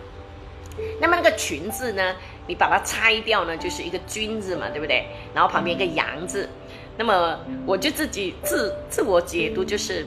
[1.01, 2.15] 那么那个群字呢，
[2.47, 5.05] 你把它拆掉呢，就是一个君字嘛，对不对？
[5.35, 6.49] 然后旁边一个阳字。
[6.97, 10.07] 那么我就自己自自我解读就是。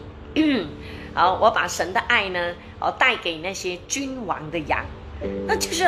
[1.15, 4.85] 好，我把神的爱呢，哦，带给那些君王的羊，
[5.47, 5.85] 那就是，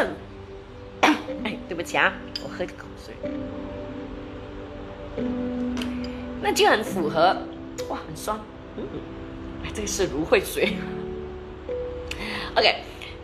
[1.43, 3.13] 哎，对不起啊，我喝口水，
[6.41, 7.35] 那就很符合，
[7.89, 8.39] 哇，很酸，
[8.77, 8.87] 嗯，
[9.73, 10.77] 这个是芦荟水，
[12.55, 12.75] OK，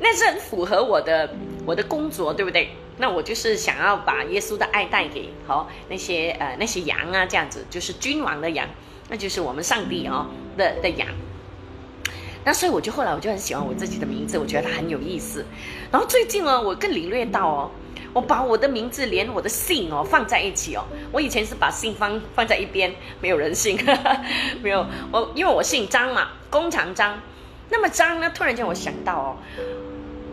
[0.02, 1.34] 那是很符合我的
[1.66, 2.72] 我的工作，对不对？
[2.98, 8.68] 那我就是想要把耶稣的爱带给好那些呃那些羊啊，这样子就是君王的羊，
[9.08, 11.08] 那就是我们上帝哦的的羊。
[12.46, 15.46] 那所以我就后来我就很喜欢我自己的名字，我觉得它很有意思。
[15.92, 17.72] 然后最近哦，我更领略到哦，
[18.12, 20.84] 我把我的名字连我的姓哦放在一起哦。
[21.12, 23.80] 我以前是把姓放放在一边，没有人姓，
[24.62, 27.18] 没有我，因为我姓张嘛，弓长张。
[27.70, 29.38] 那么张呢，突然间我想到哦，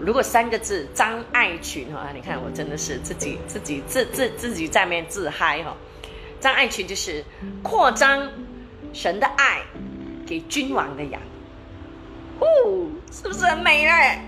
[0.01, 5.77] 如果三个字张爱群哈，你看我真的是自己自己自自自己在面自嗨哈。
[6.41, 7.25] 张爱群就是
[7.63, 8.29] 扩张
[8.93, 9.61] 神的爱
[10.27, 11.21] 给君王的羊。
[12.41, 14.19] 哦，是不是很美嘞？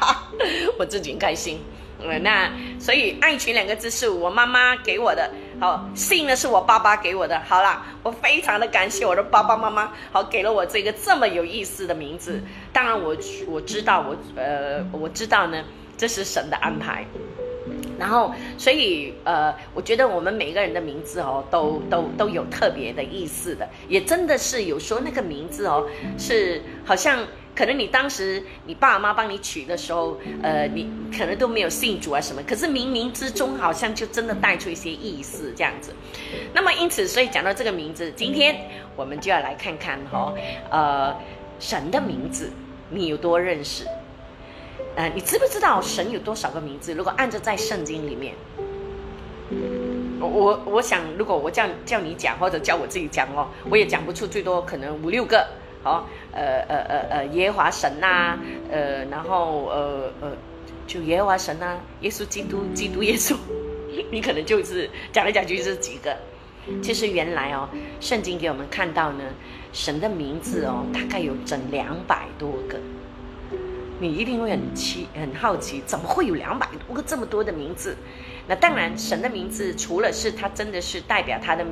[0.78, 1.60] 我自己很开心。
[1.98, 7.40] 呃，那所以爱情两个字是我妈妈给我的，好，姓呢是我爸爸给我的。
[7.48, 12.42] 好啦，我非常的感谢我的爸爸妈妈，好给了我这个这么有意思的名字。
[12.70, 13.16] 当然我
[13.48, 15.64] 我知道我呃我知道呢，
[15.96, 17.06] 这是神的安排。
[17.98, 25.86] 然后，所以呃，我觉得我们每个人的名字哦，都都都有特别的意思的，也真的是有时候那个名字哦，
[26.18, 27.18] 是好像
[27.54, 35.94] 可能你当时你爸妈帮你取的时候，呃，你可能都没有信主啊什么，可是冥冥之中好像就真的带出一些意思这样子。
[36.52, 38.56] 那么因此，所以讲到这个名字，今天
[38.94, 40.34] 我们就要来看看哈，
[40.70, 41.16] 呃，
[41.58, 42.50] 神的名字
[42.90, 43.84] 你有多认识？
[44.96, 46.94] 呃，你知不知道神有多少个名字？
[46.94, 48.34] 如果按照在圣经里面，
[50.18, 55.46] 我我想，如果我叫叫你讲，或者叫我自己讲哦，我也讲不出最多可能五六个。
[55.82, 58.36] 好，呃呃呃呃，耶和华神呐，
[58.70, 60.32] 呃，然后呃呃，
[60.86, 63.36] 就耶和华神呐，耶稣基督，基督耶稣，
[64.10, 66.16] 你可能就是讲来讲去就是几个。
[66.82, 67.68] 其实原来哦，
[68.00, 69.22] 圣经给我们看到呢，
[69.72, 72.80] 神的名字哦，大概有整两百多个。
[73.98, 77.96] 你一定会很奇、很好奇，怎么会有两百多个这么多的名字？
[78.46, 81.66] 那当然，神的名字除了是他真的是代表他的，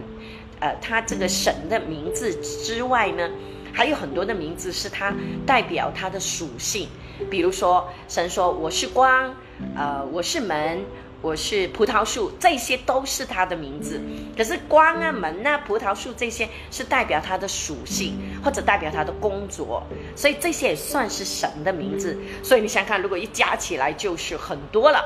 [0.60, 3.30] 呃，他这个神的名字之外呢，
[3.72, 5.14] 还有很多的名字是他
[5.46, 6.88] 代表他的属性。
[7.30, 9.34] 比如说，神说我是光，
[9.76, 10.84] 呃，我是门。
[11.24, 13.98] 我是葡萄树，这些都是它的名字。
[14.36, 19.82] 可是光啊、门啊、葡萄树这些是代表它的属性，或者代表它的工作，
[20.14, 22.14] 所以这些也算是神的名字。
[22.42, 25.02] 所以你想看，如果一加起来就是很多了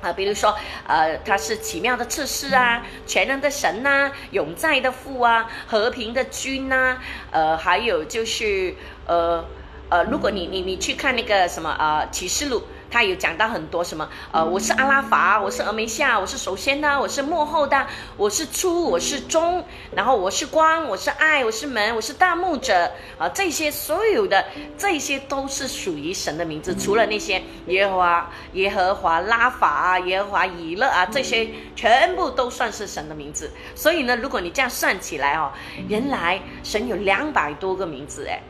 [0.00, 0.10] 啊。
[0.14, 0.56] 比如说，
[0.88, 6.96] 呃，他是奇妙的测试啊，全能的神呐，永在的父啊，和平的君呐，
[7.30, 8.74] 呃，还有就是
[9.06, 9.44] 呃
[9.88, 12.62] 呃，如果你你你去看那个什么呃启示录。
[12.90, 19.64] 他有讲到很多什么，呃，我是阿拉法，我是峨眉下，我是首先的，我是幕后的，我是初，我是中，
[19.96, 24.44] 然后我是光，我是爱，我是门，我是大牧者，啊，这些所有的
[24.78, 33.50] 这些都是属于神的名字，除了那些耶和华、耶和华拉法啊、耶和华以勒啊，这些全部都算是神的名字。
[33.74, 35.50] 所以呢，如果你这样算起来哦，
[35.88, 38.40] 原来神有两百多个名字，哎。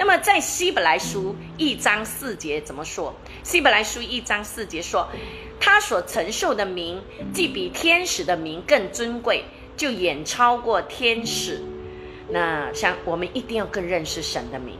[0.00, 3.14] 那么在希伯来书一章四节怎么说？
[3.44, 5.06] 希伯来书一章四节说，
[5.60, 7.02] 他所承受的名，
[7.34, 9.44] 既比天使的名更尊贵，
[9.76, 11.62] 就远超过天使。
[12.30, 14.78] 那像我们一定要更认识神的名。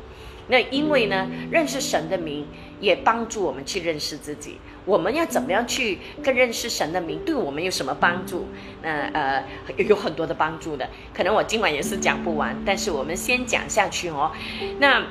[0.49, 2.47] 那因为呢，认识神的名
[2.81, 4.57] 也帮助我们去认识自己。
[4.85, 7.21] 我们要怎么样去更认识神的名？
[7.25, 8.49] 对我们有什么帮助？
[8.83, 9.45] 那呃，
[9.77, 10.89] 有很多的帮助的。
[11.15, 14.33] 可能我今晚也是讲不完，但是我们先讲下去哦。
[14.79, 15.05] 那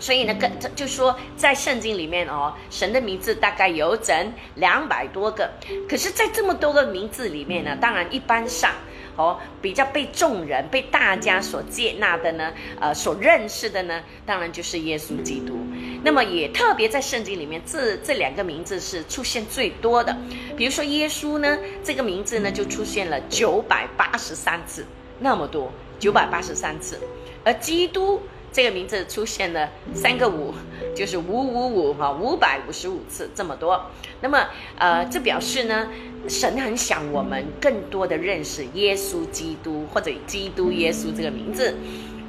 [0.00, 5.50] 所以呢，跟就说在圣经里面哦，神的名字大概有整两百多个。
[5.88, 8.72] 可是，在这么多个名字里面呢，当然一般上。
[9.16, 15.58] 哦，比较被众人、被大家所接纳的呢，呃，所认识的呢，当然就是耶稣基督。
[16.02, 20.16] 那么也特别在圣经里面，这这两个名字是出现最多的。
[20.56, 24.84] 比如说耶稣呢，这个名字呢就出现了九百八十三次，
[25.18, 27.00] 那么多，九百八十三次。
[27.42, 28.20] 而基督
[28.56, 30.54] 这个名字出现了三个五，
[30.94, 33.90] 就是五五五哈，五百五十五次这么多。
[34.22, 34.46] 那么
[34.78, 35.88] 呃，这表示呢。
[36.28, 41.76] 神很想我们更多的认识耶稣基督或者基督耶稣这个名字。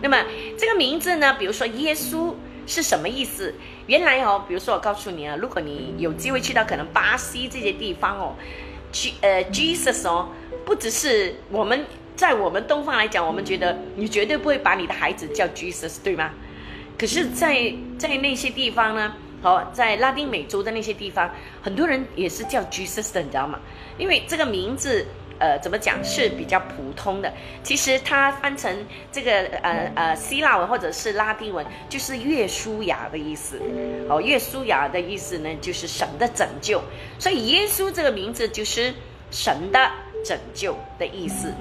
[0.03, 0.23] 那么
[0.55, 1.35] 这个名字呢？
[1.39, 2.35] 比如说耶稣
[2.67, 3.55] 是什么意思？
[3.87, 8.35] 原来哦，比如说我告诉你啊，如果你有机会去到可能巴西这些地方哦，
[8.91, 10.29] 去呃 Jesus 哦，
[10.63, 11.83] 不只是我们
[12.17, 16.31] 在我们东方来讲，我们觉得你绝对不会把你的孩子叫 Jesus 对吗？
[16.97, 19.13] 可是，在在那些地方呢？
[19.43, 21.29] 好，在拉丁美洲的那些地方，
[21.61, 23.59] 很多人也是叫 Jesus 的，你知道吗？
[23.99, 25.05] 因为这个名字，
[25.37, 27.31] 呃，怎么讲是比较普通的。
[27.61, 28.75] 其实它翻成
[29.11, 33.61] 这个呃呃希腊文或者是拉丁文，就是耶稣雅的意思。
[34.09, 36.81] 哦，耶稣雅的意思呢，就是神的拯救。
[37.19, 38.91] 所以耶稣这个名字就是
[39.29, 39.91] 神的
[40.25, 41.53] 拯救的意思，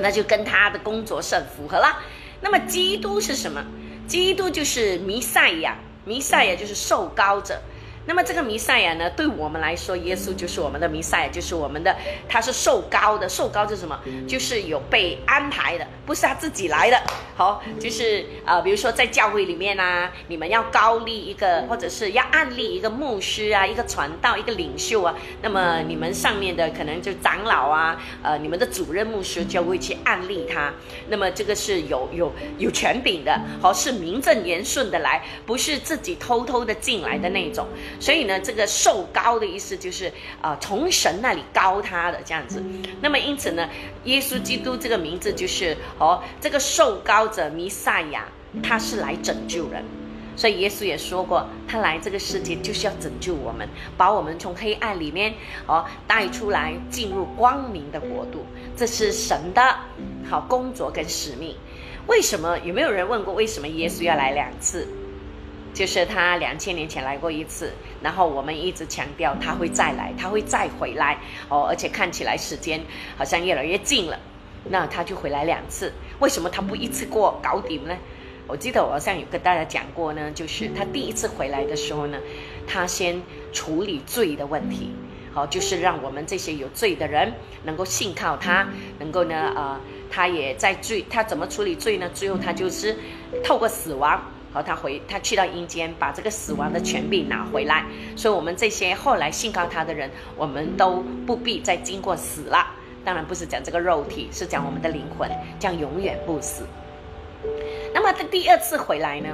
[0.00, 2.00] 那就跟他的工作是符合了。
[2.40, 3.64] 那么基督是什么？
[4.06, 5.76] 基督就是弥赛亚。
[6.04, 7.60] 弥赛亚就是受膏者，
[8.04, 11.94] 那么这个弥赛亚呢，对我们来说，耶稣就是我们的弥赛亚，就是我们的，
[12.28, 13.98] 他是受高的，受高是什么？
[14.26, 17.00] 就是有被安排的，不是他自己来的。
[17.36, 30.72] 好，就是啊，比如说在教会里面啊，你们要高立一个，或者是要案立一个牧师啊，一个传道，一个领袖啊，那么你们上面的可能就长老啊，呃，你们的主任牧师就会去案立他。
[31.08, 37.66] 那么这个是有有有权柄的，好，是名正言顺的来，不是自己偷偷的进来的那种。
[38.00, 42.62] 所以呢，这个受高的意思就是啊，从神那里高他的这样子。
[43.00, 43.68] 那么因此呢，
[44.04, 48.26] 耶稣基督这个名字就是哦，这个受高者弥赛亚，
[48.62, 49.84] 他是来拯救人。
[50.34, 53.68] 所以耶稣也说过，他来这个世界就是要拯救我们，
[53.98, 55.34] 把我们从黑暗里面
[55.66, 58.46] 哦带出来，进入光明的国度。
[58.74, 59.76] 这是神的
[60.28, 61.54] 好工作跟使命。
[62.06, 62.58] 为什么？
[62.60, 64.88] 有没有人问过为什么耶稣要来两次？
[65.74, 71.16] 就是他两千年前来过一次，然后我们一直强调他会再来，他会再回来
[71.48, 72.80] 哦，而且看起来时间
[73.16, 74.18] 好像越来越近了，
[74.68, 75.92] 那他就回来两次。
[76.18, 77.96] 为什么他不一次过搞定呢？
[78.46, 82.18] 我记得我好像有跟大家讲过呢，就是他第一次回来的时候呢，
[82.66, 84.90] 他先处理罪的问题，
[85.32, 87.32] 好，就是让我们这些有罪的人
[87.64, 88.68] 能够信靠他，
[88.98, 92.10] 能够呢，呃，他也在罪，他怎么处理罪呢？
[92.12, 92.96] 最后他就是
[93.42, 94.22] 透过死亡。
[94.52, 97.86] 好，他回他去到阴间，把这个死亡的权柄拿回来。
[98.14, 102.66] 所以，我们这些后来信靠他的人，我们都不必再经过死了。
[103.02, 106.64] 当然，不是讲这个肉体，是讲我们的灵魂将永远不死。
[107.94, 109.28] 那么，他第二次回来呢？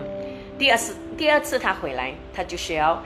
[0.56, 3.02] 第二次，第二次他回来，他就是要，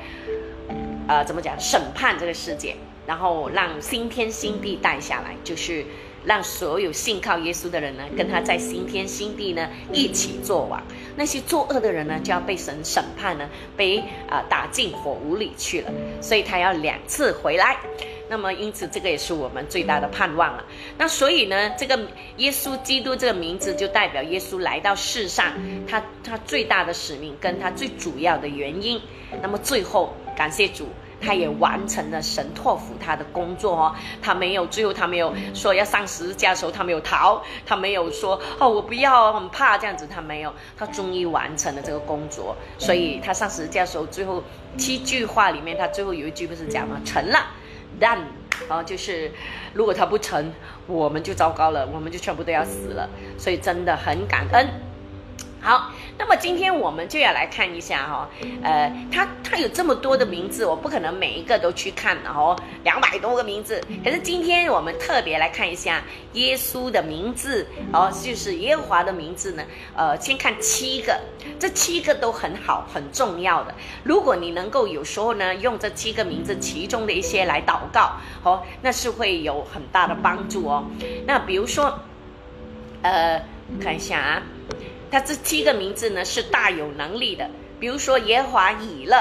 [1.09, 1.59] 呃，怎么讲？
[1.59, 5.85] 审判这个世界，然后让新天新地带下来，就是。
[6.25, 10.81] 让所有信靠耶稣的人呢，跟他在新天新地呢一起作王。
[11.17, 13.99] 那些作恶的人呢，就要被神审判呢，被
[14.29, 15.91] 啊打进火炉里去了。
[16.21, 17.77] 所以他要两次回来。
[18.29, 20.65] 那么因此，这个也是我们最大的盼望了。
[20.97, 21.99] 那所以呢，这个
[22.39, 25.53] 耶稣基督这个名字就代表耶稣来到世上，
[25.87, 28.99] 他他最大的使命跟他最主要的原因。
[29.43, 30.89] 那么最后，感谢主。
[31.23, 44.43] 他也完成了神托付他的工作哦，他没有最后他没有说要上十字架的时候他没有逃，他没有说哦我不要很怕这样子他没有，他终于完成了这个工作，所以他上十字架时候最后
[44.77, 47.01] 七句话里面他最后有一句不是讲吗？
[47.05, 47.39] 成了
[48.01, 48.19] ，done，
[48.69, 49.31] 然就是
[49.73, 50.53] 如果他不成，
[50.87, 53.09] 我们就糟糕了，我们就全部都要死了，
[53.39, 54.69] 所以真的很感恩。
[55.61, 55.93] 好。
[56.25, 58.31] 那么今天我们就要来看一下哈，
[58.63, 63.83] 呃，他他有这么多的名字，我不可能每一个都去看哦，两百多个名字。
[64.05, 66.01] 可是今天我们特别来看一下
[66.35, 69.65] 耶稣的名字哦，就是耶和华的名字呢。
[69.97, 71.21] 呃，先看七个，
[71.59, 73.75] 这七个都很好，很重要的。
[74.05, 78.13] 如果你能够有时候呢，用这七个名字其中的一些来祷告，
[78.45, 80.85] 哦，那是会有很大的帮助哦。
[81.27, 81.99] 那比如说，
[83.03, 83.43] 呃，
[83.81, 84.43] 看一下啊。
[85.13, 87.49] 他这七个名字呢是大有能力的，
[87.79, 89.17] 比如说耶华以勒，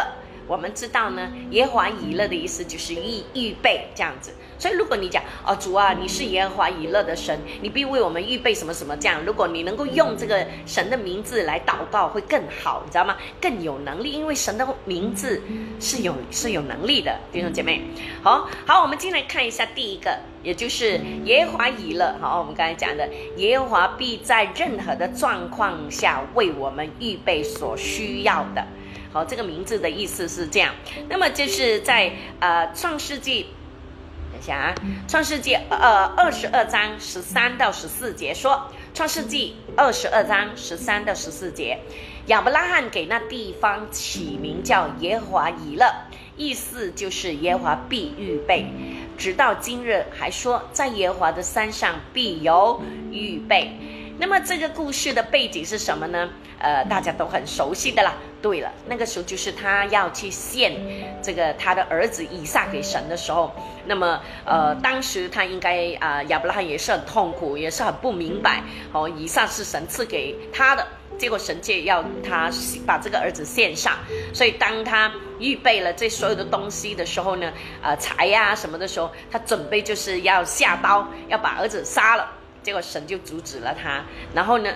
[0.48, 4.32] 我们知道呢，耶华以勒的意思就是预预备这样子。
[4.62, 9.20] 所以，如果你讲哦，主啊，你是耶和华以勒的神，你必为我们预备什么什么这样。
[9.26, 13.18] 如果你能够用这个神的名字来祷告，会更好，你知道吗？
[13.41, 15.41] 更有能力，因为神的名字
[15.80, 17.82] 是有是有能力的，弟兄姐妹。
[18.22, 22.14] 好好，我们进来看一下第一个，也就是耶和华以勒。
[22.22, 28.64] 好，我们刚才讲的耶和华必在任何的状况下为我们预备所需要的。
[29.12, 30.76] 好，这个名字的意思是这样。
[31.09, 33.47] 那么就是在呃创世纪。
[34.32, 34.76] 等一下啊，
[35.12, 38.52] 《创世纪》呃二十二章十三到十四节说，
[38.98, 41.80] 《创世纪》二十二章十三到十四节，
[42.28, 45.86] 亚伯拉罕给那地方起名叫耶和华以勒，
[46.38, 48.66] 意思就是耶和华必预备。
[49.18, 53.72] 直到今日还说，在耶和华的山上必有预备。
[54.22, 56.30] 那么这个故事的背景是什么呢？
[56.59, 58.13] 呃，大家都很熟悉的啦。
[58.39, 60.72] 对了，那个时候就是他要去献
[61.24, 63.51] 这个他的儿子以撒给神的时候。
[63.88, 68.61] 那么，呃，当时他应该啊，亚伯拉罕也是很痛苦，也是很不明白。
[68.91, 70.86] 哦，以撒是神赐给他的，
[71.17, 72.51] 结果神界要他
[72.86, 73.97] 把这个儿子献上。
[74.36, 77.51] 所以当他预备了这所有的东西的时候呢，
[77.82, 82.38] 呃，柴呀什么的时候，他准备就是要下刀要把儿子杀了。
[82.64, 84.03] 结果神就阻止了他，
[84.34, 84.70] 然后呢，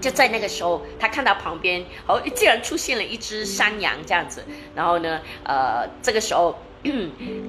[0.00, 6.56] 就在那个时候，他看到旁边哦，竟然出现了一只山羊这样子，然后呢，呃，这个时候，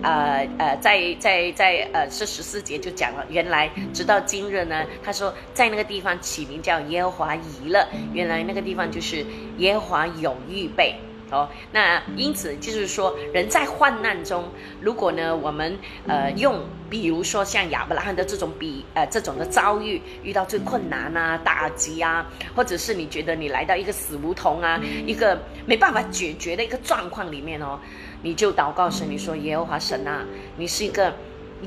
[0.04, 9.26] 呃 呃，在在在呃，是十四节就讲了，原来直到今日呢，他说在那个地方起名叫耶和华以勒，原来那个地方就是
[9.58, 10.96] 耶和华有预备。
[11.34, 14.46] 哦，那因此就是说，人在患难中，
[14.80, 15.76] 如果呢，我们
[16.08, 27.80] 呃用，比如说像亚伯拉罕的这种比呃这种的遭遇，遇到最困难啊、打击啊，或者是你觉得你来到一个死胡同啊，一个没办法解决的一个状况里面哦，
[28.22, 30.24] 你就祷告神，你说耶和华神啊，
[30.56, 31.12] 你是一个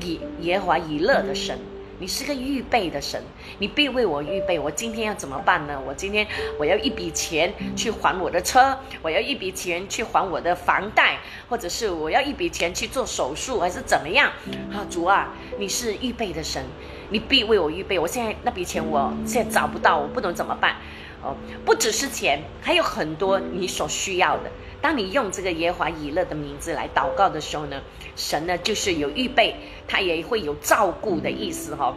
[0.01, 1.59] 以耶和华以乐的神。
[1.99, 3.19] 你是个预备的神，
[3.57, 4.59] 你必为我预备。
[4.59, 5.81] 我今天要怎么办呢？
[5.87, 6.27] 我今天
[6.59, 11.17] 我要一笔钱去还我的车，我要一笔钱去还我的房贷，
[11.49, 14.31] 或者是我要一笔钱去做手术，还是怎么样？
[14.71, 16.63] 啊，主啊，你是预备的神，
[17.09, 17.97] 你必为我预备。
[17.97, 20.75] 我现在那笔钱我现在找不到，我不懂怎么办。
[21.23, 21.35] 哦，
[21.65, 24.51] 不只是钱，还有很多你所需要的。
[24.81, 27.81] 当你用这个耶华以勒的名字来祷告的时候呢，
[28.15, 29.55] 神呢就是有预备，
[29.87, 31.95] 他也会有照顾的意思哈。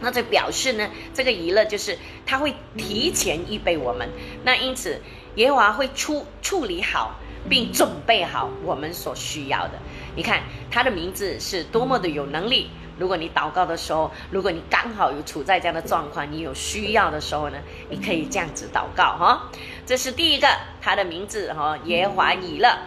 [0.00, 4.08] 那就表示呢，这个以勒就是他会提前预备我们。
[4.42, 5.00] 那因此，
[5.36, 9.72] 耶华会处处理好并准备好我们所需要的。
[10.14, 12.68] 你看他的名字是多么的有能力。
[12.98, 17.58] 如果你祷告的时候，如果你刚好有处在这样的状况，你有需要的时候呢，
[17.90, 19.50] 你可以这样子祷告哈。
[19.84, 20.48] 这是第一个，
[20.80, 22.78] 他的名字哈，耶华以勒。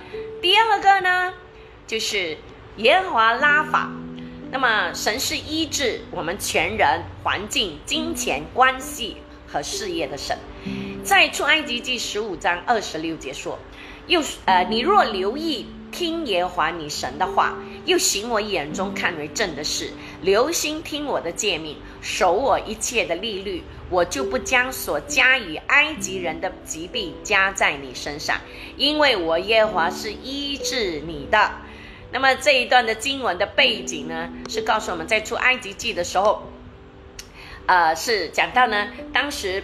[0.42, 1.34] 第二个呢，
[1.86, 2.38] 就是
[2.78, 3.90] 耶华拉法。
[4.50, 10.38] 那么神是医治我们全人、环境、金钱、关系和事业的神。
[11.04, 13.60] 在出埃及记十五章二十六节说，
[14.08, 15.68] 又呃，你若留意。
[15.98, 19.92] 听耶和华你神的话，又行我眼中看为正的事，
[20.22, 28.40] 留心听我的诫命，守我一切的利律，我就不将所加于埃及人的疾病加在你身上，
[28.78, 31.52] 因为我耶和华是医治你的。
[32.12, 36.44] 那么这一段的经文的背景呢，是告诉我们在出埃及记的时候，
[37.66, 39.64] 呃，是讲到呢，当时。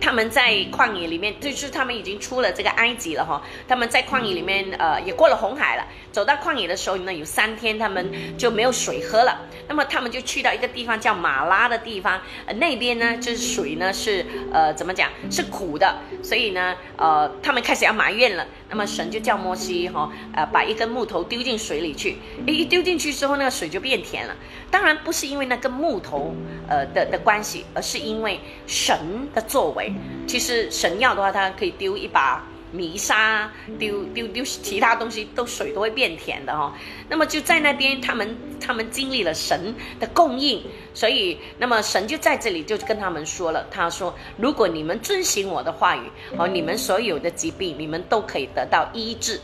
[0.00, 3.42] 他们在旷野里面，就是他们已经出了这个埃及了哈。
[3.66, 5.86] 他们在旷野里面，呃，也过了红海了。
[6.12, 9.40] 走到旷野的时候呢，有三天他们就没有水喝了。
[9.68, 18.46] 那么他们就去到一个地方叫马拉的地方，呃，那边呢就是水呢是呃怎么讲是苦的，所以呢呃他们开始要埋怨了。
[18.70, 24.36] 那么神就叫摩西哈，呃把一根木头丢进水里去，一丢进去之后那个水就变甜了。
[24.70, 26.34] 当然不是因为那根木头
[26.68, 29.92] 呃的的关系，而是因为神的作为。
[30.26, 36.74] 其实神要的话，他可以丢一把泥沙，丢丢丢其他东西，都水都会变甜的哈。
[37.08, 40.62] 那么就在那边，他们他们经历了神的供应，
[40.92, 46.02] 所以那么神就在这里就跟他们说了，他说：如果你们遵行我的话语，
[46.36, 49.40] 哦，你们所有的疾病，你们都可以得到医治。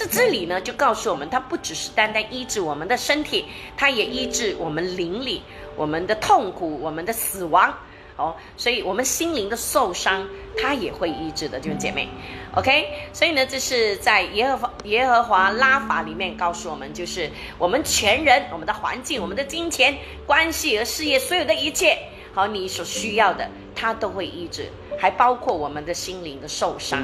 [0.00, 3.44] 在这里呢，就告诉我们，它不只是单单医治我们的身体，
[3.76, 5.42] 它也医治我们灵里
[5.76, 7.74] 我们的痛苦，我们的死亡。
[8.16, 10.26] 哦，所以我们心灵的受伤，
[10.58, 12.08] 它也会医治的，弟兄姐妹。
[12.54, 19.96] OK，所以呢，这是在耶和华耶和华拉法里面告诉我们，就是我们全人、我们的环境、我们的金钱、
[20.26, 21.98] 关系和事业，所有的一切，
[22.32, 24.68] 好，你所需要的，它都会医治，
[24.98, 27.02] 还包括我们的心灵的受伤。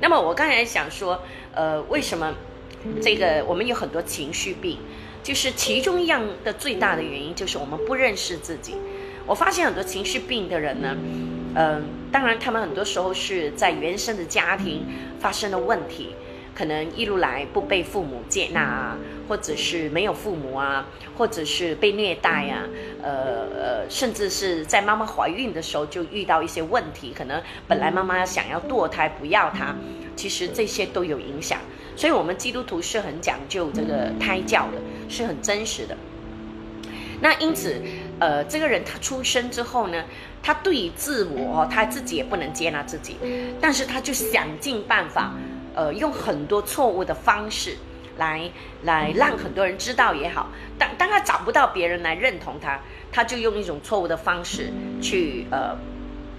[0.00, 1.20] 那么我刚才想说，
[1.54, 2.34] 呃，为什么
[3.02, 4.78] 这个我们有很多情绪病，
[5.22, 8.74] 就是其中一样的最大的原因，就是我们不认识自己。
[9.26, 10.96] 我发现很多情绪病的人呢，
[11.54, 14.86] 嗯，当然他们很多时候是在原生的家庭
[15.18, 16.14] 发生了问题，
[16.54, 18.96] 可能一路来不被父母接纳啊，
[19.28, 20.86] 或者是没有父母啊，
[21.16, 22.62] 或者是被虐待啊，
[23.02, 23.10] 呃
[23.54, 29.74] 呃，甚至是在妈妈怀孕的时候就遇到一些问题，可能本来妈妈想要堕胎不要她，
[30.14, 31.58] 其实这些都有影响，
[31.96, 34.78] 所以我们基督徒是很讲究这个胎教的，
[35.08, 35.96] 是很真实的。
[37.20, 37.80] 那因此。
[38.20, 40.04] 呃，这个人他出生之后呢，
[40.40, 43.16] 他对于自我，他自己也不能接纳自己，
[43.60, 45.34] 但是他就想尽办法，
[45.74, 47.76] 呃，用很多错误的方式
[48.16, 48.50] 来
[48.82, 50.48] 来让很多人知道也好。
[50.78, 52.80] 当当他找不到别人来认同他，
[53.12, 54.72] 他就用一种错误的方式
[55.02, 55.76] 去呃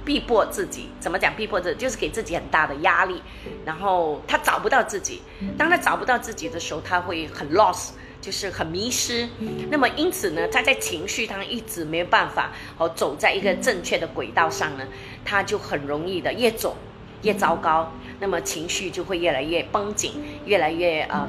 [0.04, 0.90] 逼迫自己。
[1.00, 1.80] 怎么讲逼迫自己？
[1.80, 3.22] 就是给自己很大的压力。
[3.66, 5.22] 然后他找不到自己，
[5.58, 7.92] 当他找不到自己的时候，他会很 loss。
[8.22, 9.30] 就是很迷失，
[9.70, 14.88] 那么因此呢，他在情绪上一直没有办法哦走在一个正确的轨道上呢，
[15.24, 16.76] 他就很容易的越走
[17.22, 20.13] 越糟糕，那么情绪就会越来越绷紧，
[20.45, 21.28] 越来越嗯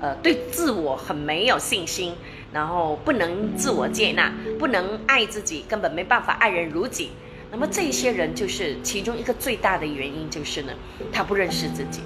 [0.00, 2.14] 呃对自我很没有信心，
[2.52, 7.10] 然后不能自我接纳，不能爱自己，根本没办法爱人如己。
[7.50, 10.72] 那么这些人就是其中一个最大的原因，就是呢，
[11.12, 12.00] 他不认识自己。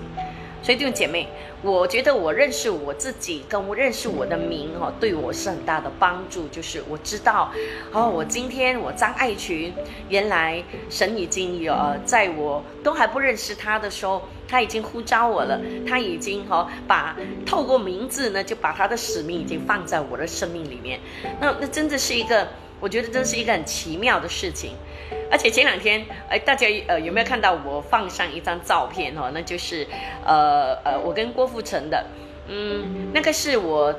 [0.62, 1.26] 所以弟兄姐妹，
[1.60, 6.46] 我觉得我认识我自己，跟我认识我的名哦，对我是很大的帮助。
[6.48, 7.50] 就是我知道，
[7.92, 9.74] 哦，我今天我张爱群，
[10.08, 21.00] 原来神已经有在我都还不认识他的时候，他已经呼召我了，他已经哈把透过名字呢，就把他的使命已经放在我的生命里面。
[21.40, 22.46] 那那真的是一个，
[22.82, 24.74] 我觉得这是一个很奇妙的事情。
[25.30, 29.30] 而且前两天，哎，大家呃有没有看到我放上一张照片哦？
[29.32, 29.86] 那就是，
[30.26, 32.04] 呃呃，我跟郭富城的，
[32.48, 33.94] 嗯，那个是我，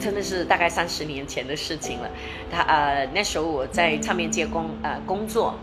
[0.00, 2.08] 真的是大概三十年前的事情了。
[2.50, 5.58] 他呃那时候我在唱片界工呃工作，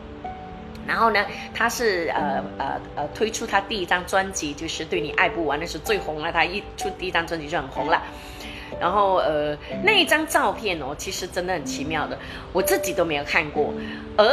[0.85, 1.25] 然后呢，
[1.55, 6.31] 他是呃呃呃推出他第一张专辑，就是对你爱不完，那是最红了。
[6.31, 8.03] 他一出第一张专辑就很红了。
[8.79, 12.17] 然后呃那一张照片哦，其实真的很奇妙的，
[12.51, 13.73] 我自己都没有看过，
[14.17, 14.25] 而。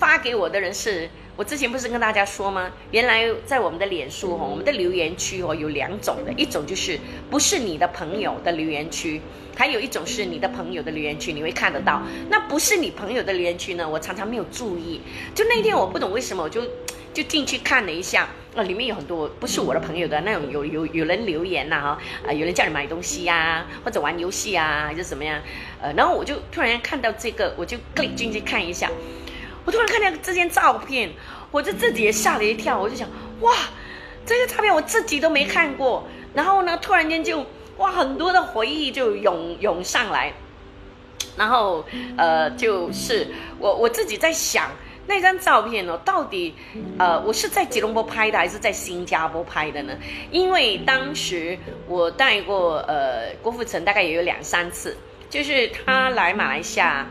[0.00, 2.72] 发给我的人是我之前不是跟大家说吗？
[2.90, 6.98] 原来在我们的脸书哦，我们的留言区哦有两种的，一种就是
[7.30, 9.20] 不是你的朋友的留言区，
[9.54, 12.00] 还有一种是你的朋友的留言区，你会看得到。
[12.30, 15.02] 那不是你朋友的留言区呢，我常常没有注意。
[15.34, 16.62] 就那天我不懂为什么，我就
[17.12, 21.98] 就进去看了一下，那，里面有很多不是我的朋友的那种，有有有人留言呐哈，
[22.28, 25.40] 啊，有人叫你买东西呀，或者玩游戏啊，还是怎么样？
[25.80, 28.90] 呃，然后我就突然看到这个，我就 click 进去看一下。
[29.64, 31.10] 我突然看到这件照片，
[31.50, 32.78] 我就自己也吓了一跳。
[32.80, 33.08] 我就想，
[33.40, 33.52] 哇，
[34.24, 36.06] 这个照片我自己都没看过。
[36.32, 37.44] 然后呢，突然间就
[37.76, 40.32] 哇，很多的回忆就涌涌上来。
[41.36, 41.84] 然后
[42.16, 44.70] 呃，就是我我自己在想，
[45.10, 46.54] 那张照片哦，到底
[46.96, 49.92] 呃，我是在吉隆坡拍的还是在新加坡拍的呢？
[50.30, 51.58] 因为当时
[51.88, 54.96] 我带过呃郭富城，大概也有两三次，
[55.28, 57.06] 就是他来马来西亚。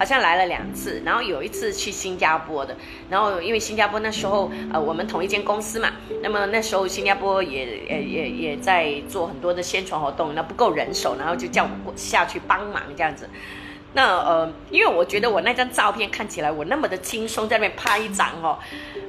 [0.00, 2.72] 好像来了两次，然后有一次去新加坡的，
[3.10, 5.90] 然后因为新加坡那时候呃我们同一间公司嘛，
[6.22, 13.28] 那么那时候新加坡也也也也在做很多的宣传活动，那不够人手，然后就叫我下去帮忙这样子。
[13.92, 18.58] 那呃，因为我觉得我那张照片看起来我那么的轻松，在那边拍一张哦，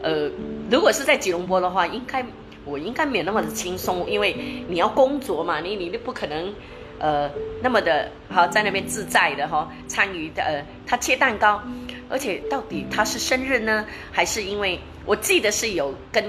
[0.02, 0.30] 呃，
[0.72, 2.26] 如果是在吉隆坡的话，应该
[2.66, 4.36] 我应该没有那么的轻松，因为
[4.68, 6.54] 你要工作嘛，你你不可能。
[7.02, 11.64] 呃，那么的好，在那边自在的哈，参与的呃，他切蛋糕，
[12.10, 16.22] 而且到底他是生日呢，还是因为我记得是有跟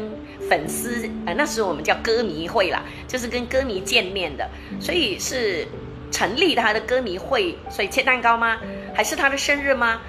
[0.49, 4.49] 粉丝呃，那时候我们叫歌迷会啦，就是跟歌迷见面的，
[4.79, 5.67] 所以是
[6.11, 8.59] 成立他的歌迷会，所以切蛋糕吗？
[8.95, 10.01] 还是他的生日吗？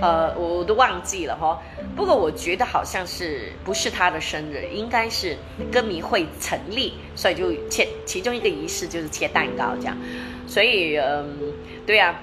[0.00, 1.62] 呃，我都忘记了哈。
[1.94, 5.36] 不过我觉得好像是不是他的生日，应该是
[5.72, 9.96] 歌迷会成立，所以就切其中一个仪式就是切蛋糕这样。
[10.46, 11.52] 所以嗯，
[11.86, 12.20] 对呀。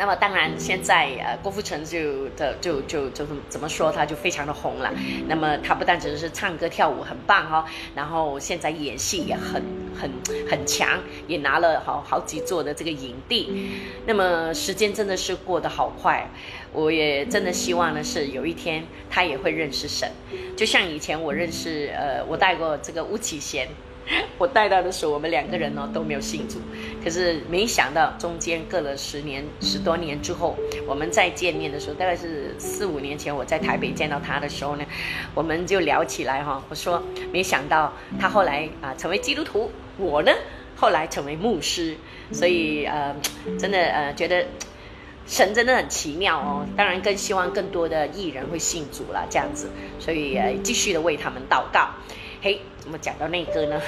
[0.00, 4.90] 那么当然，现在呃，郭富城就的就就就怎么说，他就非常的红了。
[5.28, 9.62] 那么他不但只是唱歌跳舞很棒哈，然后现在演戏也很
[9.94, 10.10] 很
[10.50, 13.72] 很强，也拿了好好几座的这个影帝。
[14.06, 16.30] 那么时间真的是过得好快，
[16.72, 20.10] 我也真的希望呢是有一天他也会认识神，
[20.56, 23.68] 就像以前我认识呃，我带过这个巫启贤。
[24.38, 26.58] 我带到的时候，我们两个人呢都没有信主，
[27.02, 30.56] 可是没想到中间隔了十年十多年之后，
[30.86, 34.84] 我们再见面的时候，大概是四五年前我在台北见到他的时候呢，
[35.34, 36.62] 我们就聊起来哈。
[36.68, 37.02] 我说
[37.32, 40.32] 没想到他后来啊成为基督徒，我呢
[40.76, 41.96] 后来成为牧师，
[42.32, 43.14] 所以呃
[43.58, 44.46] 真的呃觉得
[45.26, 46.66] 神真的很奇妙哦。
[46.76, 49.68] 当然更希望更多的艺人会信主了这样子，
[50.00, 51.90] 所以继续的为他们祷告。
[52.42, 53.80] 嘿，怎么讲到那个呢？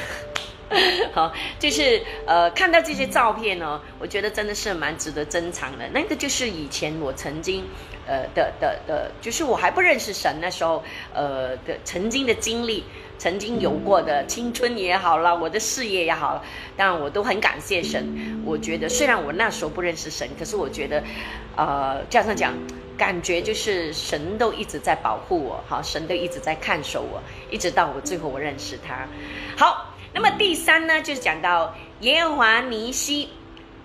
[1.13, 5.89] 好，就是呃，看到这些照片呢，我觉得真的是蛮值得珍藏的。
[5.89, 7.65] 那个就是以前我曾经，
[8.07, 10.83] 呃的的的，就是我还不认识神那时候，
[11.15, 12.85] 呃的曾经的经历，
[13.23, 16.43] 曾经有过的青春也好了，我的事业也好了，
[16.77, 18.43] 当然我都很感谢神。
[18.45, 21.05] 我觉得虽然我那时候不认识神，可是我觉得，
[21.55, 22.53] 呃，这样讲。
[22.99, 29.09] 感觉就是神都一直在保护我，好，神都一直在看守我，一直到我最后我认识他。
[29.57, 33.31] 好，那么第三呢，就是讲到耶和华尼西，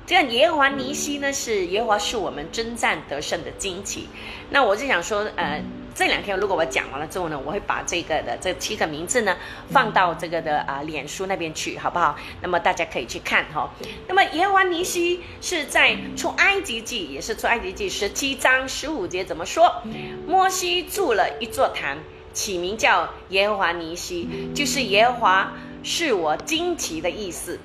[0.06, 4.08] 这样耶和华尼西呢是耶和华是我们征战得胜的旌旗。
[4.50, 5.64] 那我就想说，呃。
[5.98, 9.36] 这两天如果我讲完了之后呢，我会把这个的这七个名字呢
[9.72, 12.16] 放到这个的啊脸书那边去，好不好？
[12.40, 13.68] 那么大家可以去看哈。
[14.08, 19.82] 那么耶和华尼西是在出埃及记，也是出埃及记十七章十五节怎么说？
[20.28, 21.98] 摩西筑了一座坛，
[22.32, 27.60] 起名叫耶和华尼西，就是耶和华是我惊奇的意思。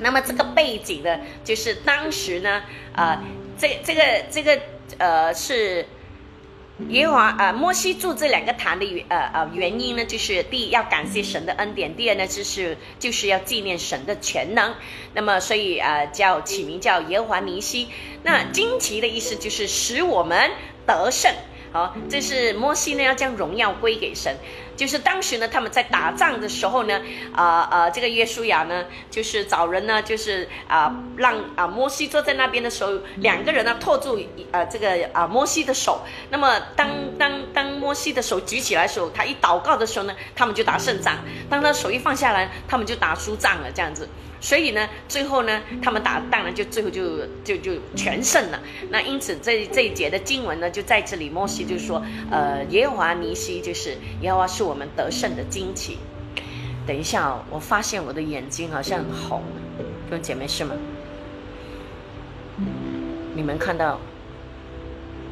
[0.00, 2.62] 那么这个背景呢，就是当时呢，
[2.96, 3.22] 呃，
[3.56, 4.58] 这这个这个
[4.98, 5.86] 呃是。
[6.90, 14.74] 耶和华呃，摩西住这两个坛的原呃呃原因呢，就是第一要感谢神的恩典，第二呢就是就是要纪念神的全能。
[15.14, 17.88] 那么所以呃叫起名叫耶和华尼西。
[18.22, 20.50] 那惊奇的意思就是使我们
[20.86, 21.32] 得胜。
[21.72, 24.36] 好，这是摩西呢要将荣耀归给神。
[24.76, 27.00] 就是当时呢，他们在打仗的时候呢，
[27.34, 34.20] 啊啊，这个约书亚呢，就是找人呢，就是啊，让啊摩西坐在那边的时候，两个人呢托住
[34.52, 36.02] 啊这个啊摩西的手。
[36.30, 41.14] 那么当当当摩西的手举起来的时候，他一祷告的时候呢，他们就打胜仗；
[41.48, 44.08] 当他手一放下来，他们就打输仗了，这样子。
[44.38, 48.60] 所以呢，最后呢，他们打当然就最后就就就全胜了。
[48.90, 55.98] 那因此这这一节的经文呢，就在这里，摩西就说，呃，耶和华尼西就是耶和华是我们得胜的惊奇。
[56.86, 59.42] 等一下哦，我发现我的眼睛好像很红，
[60.10, 60.74] 弟姐妹是吗？
[63.34, 63.98] 你们看到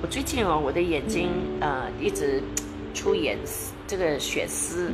[0.02, 1.30] 我最近哦，我的眼睛
[1.60, 2.42] 呃一直
[2.94, 3.38] 出眼
[3.86, 4.92] 这个血丝，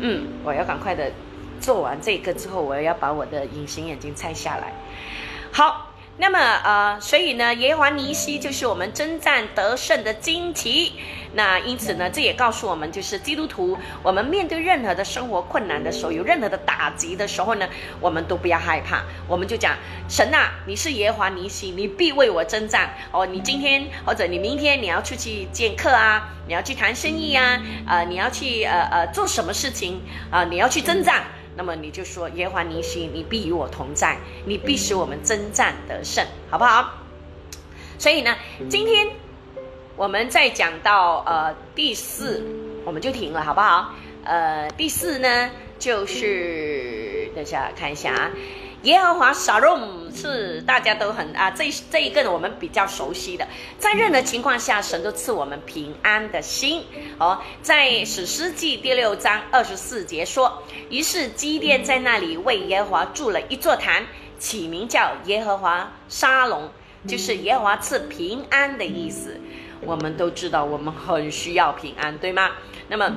[0.00, 1.10] 嗯，我要赶快的。
[1.58, 4.74] 做完这个之后，我要把我的隐形眼镜拆下来。
[5.50, 10.92] 好，那么呃，所以呢，耶和华尼西就是我们征战得胜的旌旗。
[11.36, 17.68] 那因此呢，这也告诉我们，就是基督徒，我们面对任何的生活困难的时候，有任何的打击的时候呢，
[18.00, 19.02] 我们都不要害怕。
[19.28, 19.76] 我们就讲，
[20.08, 22.94] 神呐，你是耶和华尼西，你必为我征战。
[23.12, 30.44] 哦，你今天或者你明天你要出去见客啊，你要去谈生意啊，呃，你要去呃呃做什么事情啊？
[30.44, 31.24] 你要去征战。
[31.58, 34.16] 那么你就说耶和华尼西，你必与我同在，
[34.46, 36.94] 你必使我们征战得胜，好不好？
[37.98, 38.34] 所以呢，
[38.70, 39.08] 今天
[39.96, 42.44] 我们再讲到呃第四，
[42.84, 43.94] 我们就停了，好不好？
[44.24, 48.30] 呃，第四呢就是等一下看一下啊。
[48.82, 56.84] 耶和华沙龙是大家都很啊，这这一个我们比较熟悉的，在任何情况下，神都赐我们平安的心。
[57.18, 64.04] 哦，在史诗记第六章二十四节说，于是基甸在那里为耶和华筑了一座坛，
[64.38, 66.70] 起名叫耶和华沙龙，
[67.08, 69.40] 就是耶和华赐平安的意思。
[69.80, 72.50] 我们都知道，我们很需要平安，对吗？
[72.88, 73.12] 那么。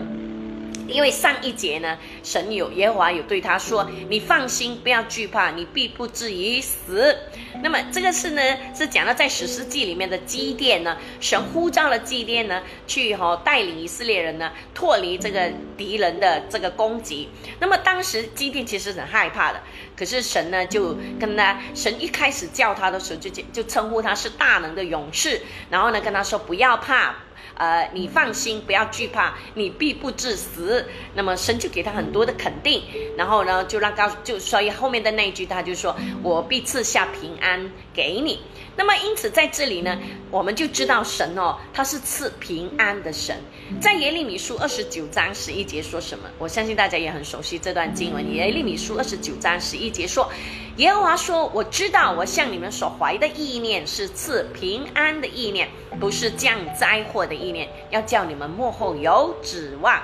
[0.90, 7.16] 因为上一节呢，神有耶和华有对他说：“你放心，不要惧怕，你必不至于死。”
[7.62, 8.42] 那么这个是呢，
[8.76, 17.30] 是讲到在史诗记里面的基甸呢，神呼召了基甸呢，去哈带领以色列人呢脱离这个敌人的这个攻击。
[17.60, 19.62] 那么当时基甸其实很害怕的，
[19.98, 27.16] 可是神呢就跟他，神一开始叫他的时候就就称呼他是大能的勇士，然后呢跟他说不要怕。
[27.60, 30.86] 呃，你放心，不要惧怕，你必不致死。
[31.14, 32.82] 那么神就给他很多的肯定，
[33.18, 35.94] 然后呢，就让告就所以后面的那一句他就说
[36.24, 38.40] ：“我必赐下平安给你。”
[38.80, 40.00] 那么因此在这里呢，
[40.32, 43.36] 我们就知道神哦，他是赐平安的神。
[43.82, 46.30] 在耶利米书二十九章十一节说什么？
[46.38, 48.34] 我相信大家也很熟悉这段经文。
[48.34, 50.32] 耶利米书二十九章十一节说
[50.80, 55.68] ：“耶和华说，我知道我向你们所怀的意念是赐平安的意念，
[56.00, 60.02] 不是降灾祸的意念，要叫你们幕后有指望。”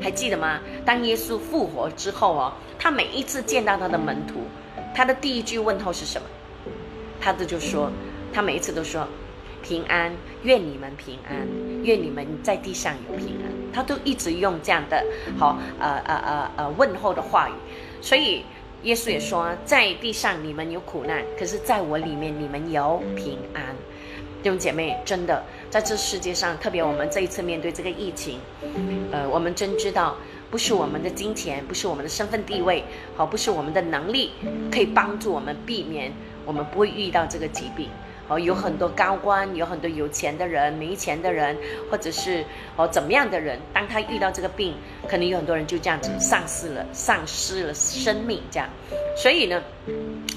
[0.00, 0.60] 还记得吗？
[0.86, 4.34] 当耶稣复活之后哦，他每一次见到他的门徒，
[4.94, 6.28] 他的第一句问候是什么？
[7.20, 7.90] 他的就说。
[8.32, 9.06] 他每一次都说
[9.62, 10.12] 平安，
[10.42, 11.46] 愿你们平安，
[11.84, 13.52] 愿你们在地上有平安。
[13.72, 15.04] 他都一直用这样的
[15.38, 17.52] 好呃呃呃呃问候的话语。
[18.00, 18.44] 所以
[18.82, 23.62] 耶稣也说，在地上你们有苦难，可是在我里面你们有平安。
[24.42, 28.40] 弟兄姐妹，真的在这世界上，特别我们这一次面对这个疫情，
[29.12, 30.16] 呃，我们真知道
[30.50, 32.82] 不是我们的金钱，不是我们的身份地位，
[33.16, 34.32] 好，不是我们的能力
[34.68, 36.12] 可以帮助我们避免
[36.44, 37.88] 我们不会遇到这个疾病。
[38.32, 41.54] 哦，有很多高官，有很多有钱的人、没钱的人，
[41.90, 42.42] 或者是
[42.76, 44.74] 哦怎么样的人，当他遇到这个病，
[45.06, 48.66] 可能有很多人就这样子丧失了、丧失了生命，这样。
[49.14, 49.62] 所以呢，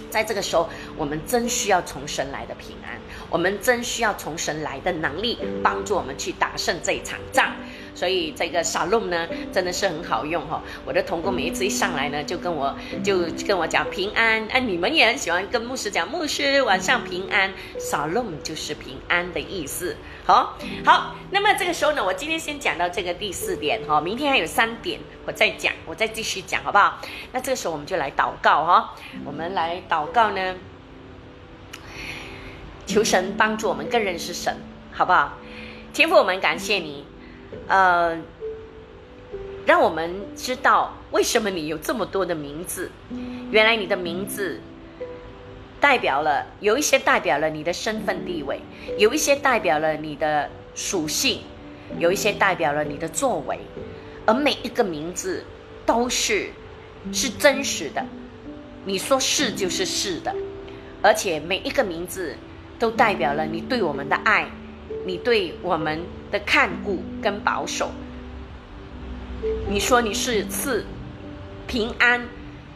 [0.09, 0.67] 在这个时候，
[0.97, 7.55] 我们真需要从神来的平安，我们真需要从神来的能力，帮助我们去打胜这一场仗。
[7.95, 10.61] 所以这个沙龙呢，真的是很好用哈。
[10.85, 14.47] 我的同工每一次一上来呢，就跟我就跟我讲平安。
[14.49, 17.53] 哎，你们也很喜欢跟牧师讲，牧师晚上平安。
[17.79, 19.95] 沙龙就是平安的意思。
[20.25, 21.15] 好，好。
[21.31, 26.99] 那么这个时候呢，我今天先讲到这个第四点哈，明天还有三点，我再讲，我再继续讲，好不好？
[27.31, 30.55] 那这个时候我们就来祷告哈，我们来祷告呢，
[32.85, 34.57] 求神帮助我们更认识神，
[34.91, 35.37] 好不好？
[35.93, 37.05] 天父，我们感谢你。
[37.67, 38.17] 呃，
[39.65, 42.91] 让我们知道为什么你有这么多的名字。
[43.51, 44.59] 原来你的名字
[45.79, 48.59] 代表了有一些代表了你的身份地位，
[48.97, 51.41] 有一些代表了你的属性，
[51.99, 53.59] 有一些代表了你的作为，
[54.25, 55.43] 而每一个名字
[55.85, 56.49] 都是
[57.13, 58.05] 是真实的。
[58.85, 60.35] 你说是就是是的，
[61.01, 62.35] 而且每一个名字
[62.77, 64.47] 都代表了你对我们的爱，
[65.05, 66.01] 你对我们
[66.31, 67.91] 的看顾跟保守。
[69.69, 70.85] 你说你是赐
[71.67, 72.27] 平安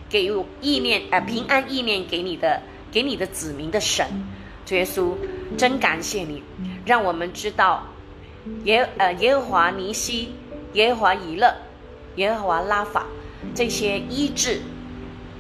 [0.08, 2.62] 给予意念，呃，平安意念给你的，
[2.92, 4.06] 给你的子民的神，
[4.66, 5.16] 主耶稣，
[5.58, 6.44] 真感谢你，
[6.86, 7.84] 让我们知道
[8.64, 10.34] 耶，呃，耶和华尼西，
[10.74, 11.56] 耶和华以勒，
[12.16, 13.06] 耶和华拉法，
[13.56, 14.62] 这些医治、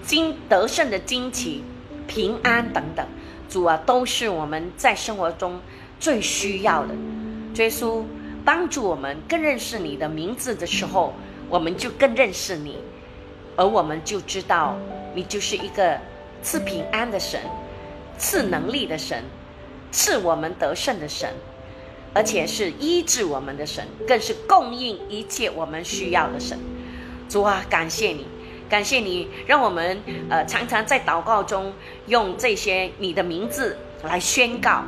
[0.03, 1.63] 经得胜的惊奇、
[2.07, 3.05] 平安等等，
[3.49, 5.59] 主啊，都是我们在生活中
[5.99, 6.95] 最需要的，
[7.55, 8.03] 耶稣。
[8.45, 11.13] 帮助我们更认识你的名字的时候，
[11.49, 12.79] 我们就更认识你，
[13.55, 14.75] 而我们就知道
[15.13, 15.99] 你就是一个
[16.41, 17.39] 赐平安的神，
[18.17, 19.23] 赐能力的神，
[19.91, 21.29] 赐我们得胜的神，
[22.13, 26.57] 而且是医治我们的神，更是供应一切我们需要的神。
[27.27, 28.25] 主啊，感谢你，
[28.67, 31.71] 感谢你，让我们呃常常在祷告中
[32.07, 34.83] 用这些你的名字来宣告。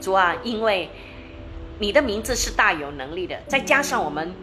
[0.00, 0.88] 主啊，因为。
[1.78, 4.34] 你的名字是大有能力的，再加上我们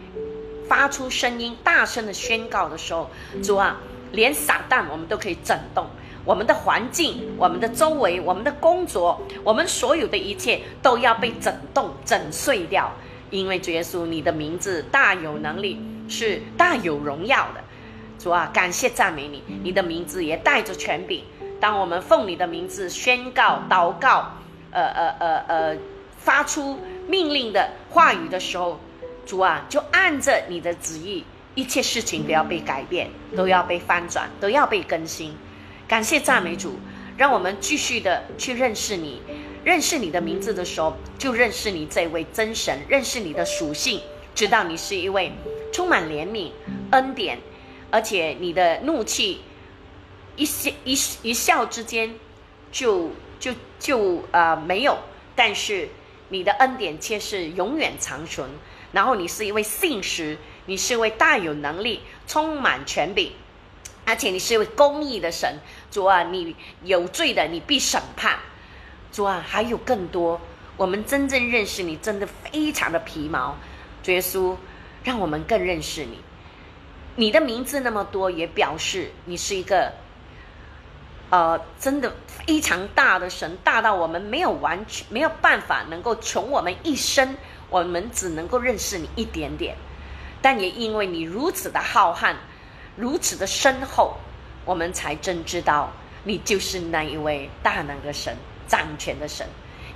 [0.68, 3.10] 发出声音、大声的宣告的时候，
[3.42, 3.80] 主啊，
[4.12, 5.84] 连撒旦我们都可以震动，
[6.24, 12.92] 我们的环境、我们的周围、我们的工作、我们所有的一切都要被震动、震碎掉。
[13.30, 17.60] 因为主耶稣，你的名字大有能力，是大有荣耀的。
[18.16, 21.24] 主啊，感谢赞美你，你的名字也带着权柄。
[21.58, 24.30] 当我们奉你的名字宣告、祷告，
[24.74, 25.76] 呃呃呃呃，
[26.18, 26.78] 发出。
[27.06, 28.80] 命令的话语的时候，
[29.26, 31.22] 主啊，就按着你的旨意，
[31.54, 35.36] 一切事情都要被改变，都要被翻转，都要被更新。
[35.86, 36.78] 感谢赞美主，
[37.18, 39.20] 让我们继续的去认识你，
[39.64, 44.00] 认识你的名字的时候，就认识你这位真神，认识你的属性，
[44.34, 45.30] 知道你是一位
[45.74, 46.52] 充满怜悯、
[46.92, 47.38] 恩典，
[47.90, 49.42] 而且你的怒气
[50.36, 52.14] 一些一一笑之间
[52.72, 54.98] 就就就呃没有，
[55.34, 55.88] 但是。
[56.30, 58.48] 你的恩典却是永远长存，
[58.92, 63.30] 然后你是一位信实，你是一位大有能力、充满权柄，
[64.06, 65.58] 而且你是一位公义的神。
[65.92, 68.38] 主啊，你有罪的，你必审判。
[69.12, 70.40] 主啊，还有更多，
[70.78, 73.56] 我们真正认识你，真的非常的皮毛。
[74.02, 74.56] 主耶稣，
[75.04, 76.18] 让我们更认识你。
[77.16, 79.92] 你的名字那么多，也表示你是一个。
[81.30, 87.36] 呃，真的非常大的神，大到我们没有完全没有办法能够穷我们一生，
[87.70, 89.76] 我们只能够认识你一点点。
[90.40, 92.34] 但也因为你如此的浩瀚，
[92.96, 94.14] 如此的深厚，
[94.64, 95.90] 我们才真知道
[96.22, 98.36] 你就是那一位大能的神，
[98.68, 99.46] 掌权的神，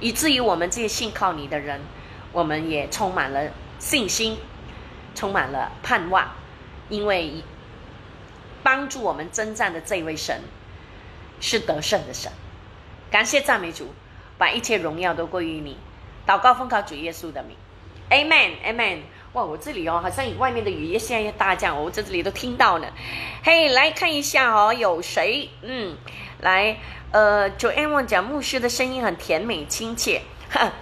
[0.00, 1.80] 以至于我们这些信靠你的人，
[2.32, 3.48] 我们也充满了
[3.78, 4.36] 信心，
[5.14, 6.26] 充满了盼望，
[6.88, 7.44] 因为
[8.62, 10.40] 帮助我们征战的这位神。
[11.40, 12.30] 是得胜的神，
[13.10, 13.92] 感谢赞美主，
[14.36, 15.76] 把一切荣耀都归于你。
[16.26, 17.56] 祷告奉靠主耶稣的名
[18.10, 18.98] ，Amen，Amen。
[19.34, 22.92] 哇，我这里哦，好像外面的雨也现在大降，我在这里都听到了。
[23.42, 25.50] 嘿，来看一下哦，有谁？
[25.62, 25.96] 嗯，
[26.40, 26.78] 来，
[27.12, 30.22] 呃，Joanne 讲牧师的声音很甜美亲切，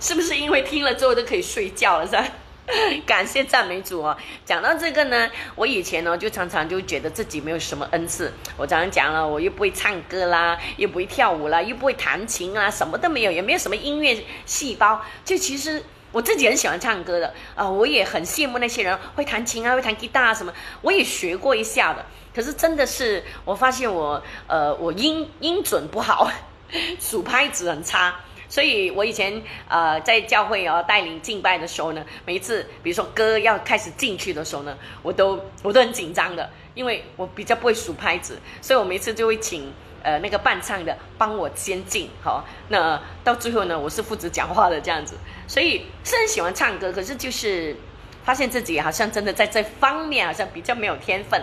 [0.01, 2.25] 是不是因为听了之后都可以睡觉了，是吧？
[3.07, 4.17] 感谢赞美主哦！
[4.45, 8.33] 讲到这个呢，我以前呢就常常就觉得自己没有什么恩赐。
[8.57, 15.01] 我常常讲了，我又不会唱歌啦，又不会跳舞啦，又不会弹琴啊，什么都没有，也没有什么音乐细胞。
[15.25, 20.53] 就其实我自己很喜欢唱歌的啊，我也很羡慕那些人会弹琴啊，会弹吉他啊什么，
[20.83, 22.05] 我也学过一下的。
[22.35, 26.31] 可是真的是，我发现我呃，我音音准不好，
[26.99, 28.17] 数拍子很差。
[28.49, 39.73] 所以，我以前呃在教会哦带领敬拜的时候呢，每一次比如说歌要开始进去的时候呢，我都我都很紧张的，因为我比较不会数拍子，所以我每次就会请
[40.03, 45.17] 呃那个伴唱的帮我先进，好，那到最后呢，我是负责讲话的这样子。
[45.49, 47.77] 所以是很喜欢唱歌，可是就是
[48.25, 51.43] 发现自己好像真的在这方面好像比较没有天分，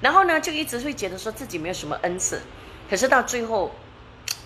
[0.00, 2.42] 然后呢就一直会觉得说自己没有什么恩赐，
[2.90, 3.72] 可是到最后。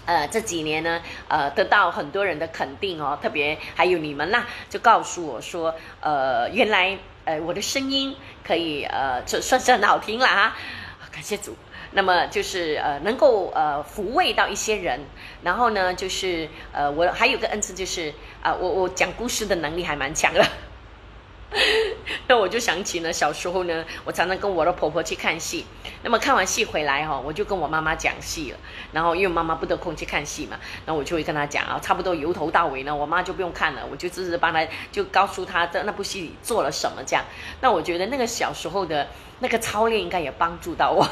[0.07, 8.15] 呃，这几年呢，呃，得到很多人的肯定哦，特别还有你们啦，就告诉我说，呃，原来呃我的声音
[8.47, 10.55] 可以呃，这算是很好听了哈，
[11.13, 11.57] 感谢主。
[11.97, 15.01] 那么就是呃，能够呃抚慰到一些人，
[15.45, 20.45] 然后呢，就是呃，我还有个恩赐就是啊，我我讲故事的能力还蛮强的。
[22.27, 25.65] 那我就想起呢，小时候呢，我常常跟我的婆婆去看戏。
[26.03, 28.59] 那么看完戏回来哈，我就跟我妈妈讲戏了。
[28.93, 37.25] 然后因为妈妈不得空去看戏嘛，那我就会跟她讲啊，差不多由头到尾呢，我妈就不用看了，我就只是帮她就告诉她的那部戏里做了什么这样。
[37.61, 39.07] 那我觉得那个小时候的
[39.39, 41.09] 那个操练应该也帮助到我。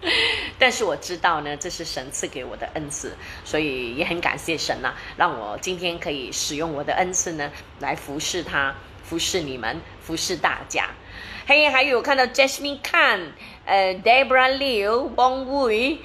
[0.60, 8.74] 但是我知道呢，这是神赐给我的恩赐，所以也很感谢神呐，让我今天可以使用我的恩赐呢，来服侍他，
[9.08, 10.90] 服侍你们，服侍大家。
[11.46, 13.30] 嘿，还有看到 Jasmine Khan，
[13.64, 15.98] 呃，Debra Liu，王伟，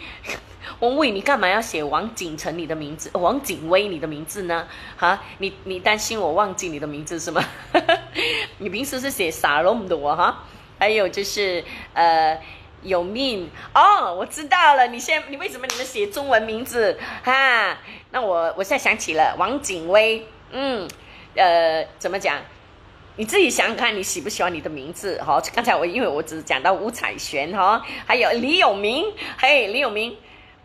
[0.80, 4.66] 王伟，你干嘛要写王景成你的名字，王景威你的名字呢？
[4.96, 7.44] 哈，你你担心我忘记你的名字是吗？
[8.60, 10.46] 你平时是写沙龙的我哈，
[10.80, 12.40] 还有就是呃。
[12.86, 14.88] 有命哦，我知道了。
[14.88, 17.78] 你现在你为什么你们写中文名字哈？
[18.12, 20.86] 那我我现在想起了王景威，嗯，
[21.34, 22.42] 呃，怎么讲？
[23.16, 25.22] 你自己想想看，你喜不喜欢你的名字？
[25.22, 29.06] 哈，刚才我因为我只讲到吴彩璇哈，还有李永明，
[29.38, 30.18] 嘿，李永明，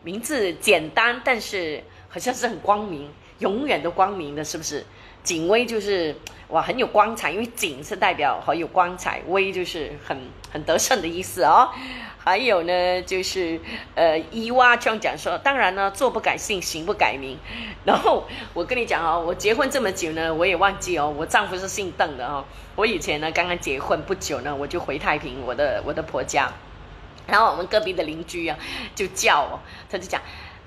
[0.03, 4.82] 名字简单，但是好像是很光明，永远都光明的，是不是？
[5.22, 6.16] 景威就是
[6.49, 10.16] 哇，很有光彩，因为景是代表很有光彩，威就是很
[10.51, 11.68] 很得胜的意思哦。
[12.28, 13.58] 还有呢，就是
[13.94, 17.38] 呃，伊娃这样讲说，当然呢，做不改姓，行不改名。
[17.86, 22.44] 然后我跟你讲哦，我结婚这么久呢，我也忘记哦，我丈夫是姓邓的哦。
[22.76, 26.52] 我以前呢，刚刚结婚不久呢，我就回太平，我的我的婆家。
[27.26, 28.58] 然后我们隔壁的邻居啊，
[28.94, 29.58] 就叫我，
[29.90, 30.20] 他就讲，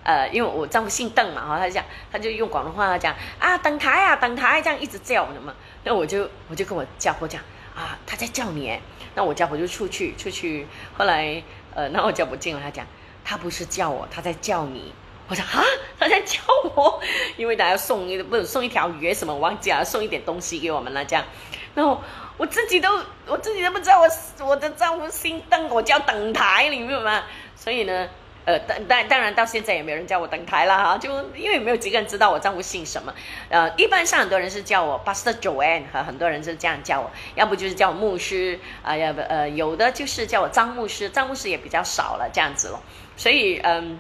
[0.03, 5.53] 呃，因为我丈夫姓邓嘛，哈，他就讲，他就用广东话讲啊，邓台啊，邓台，这样一直叫的嘛。
[5.83, 7.39] 那我就我就跟我家婆讲
[7.75, 8.79] 啊，他在叫你。
[9.13, 10.65] 那我家婆就出去，出去，
[10.97, 11.43] 后来，
[11.75, 12.85] 呃，那我家婆进来，他讲，
[13.23, 14.93] 他不是叫我，他在叫你。
[15.27, 15.63] 我说啊，
[15.99, 16.39] 他在叫
[16.75, 17.01] 我，
[17.37, 21.25] 因为他要送一不是送一条鱼什么，忘记了，送一点东西给我们了这样。
[21.73, 22.01] 然后
[22.37, 22.89] 我自己都
[23.25, 27.23] 我自己都不知道我我的丈夫姓邓，我叫等台，你明白吗？
[27.55, 28.07] 所以呢。
[28.45, 33.13] 呃，但但当然到现在也没有人叫我登台了哈，就因为没有几个人知道我丈夫姓什么。
[33.49, 42.79] 呃，一般上很多人是叫我 Pastor Joanne，和很多人是这样叫我，要不就是叫我牧师啊，要不呃有的就是叫我张牧师，张牧师也比较少了这样子了。
[43.17, 43.99] 所以嗯。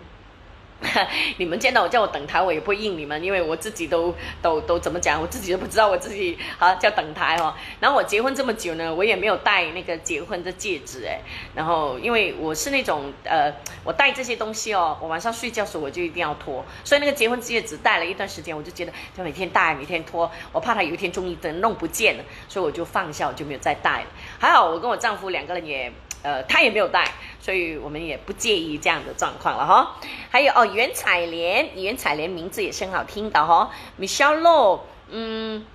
[1.37, 7.53] 你们见到我叫我等台，我也不会应你们，因为我自己都都都怎么讲，我自己都不知道我自己啊叫等台哦。
[7.79, 11.19] 然后我结婚这么久呢，我也没有戴那个结婚的戒指哎。
[11.55, 13.53] 然后因为我是那种呃，
[13.83, 24.07] 我戴这些东西哦，我晚上睡觉时候我就一定要脱，所以那个结婚戒指戴了一段时间，我就觉得就每天戴每天脱，我怕它有一天终于等弄不见了，所以我就放下，我就没有再戴了。
[24.39, 25.91] 还好我跟我丈夫两个人也。
[26.23, 27.05] 呃，他也没有带，
[27.39, 29.97] 所以我们也不介意这样的状况了哈。
[30.29, 33.71] 还有哦，袁彩莲，袁彩莲名字也是很好听的哈。
[33.99, 35.65] Michelle Low，嗯，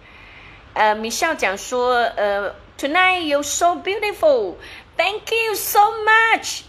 [0.74, 6.62] 呃，Michelle 讲说，呃，Tonight you're so beautiful，Thank you so much，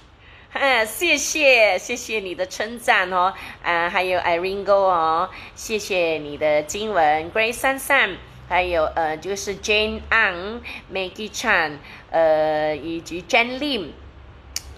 [0.53, 3.33] 啊，谢谢，谢谢你的称赞哦。
[3.63, 8.17] 啊，还有 Iringo 哦，谢谢你的经文，Grace 三三。
[8.49, 11.79] 还有呃，就是 Jane Ang、Maggie Chan，
[12.11, 13.87] 呃，以及 Jan Lim，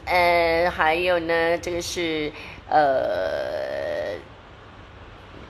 [0.05, 2.32] 呃，还有呢，这个是
[2.69, 4.17] 呃。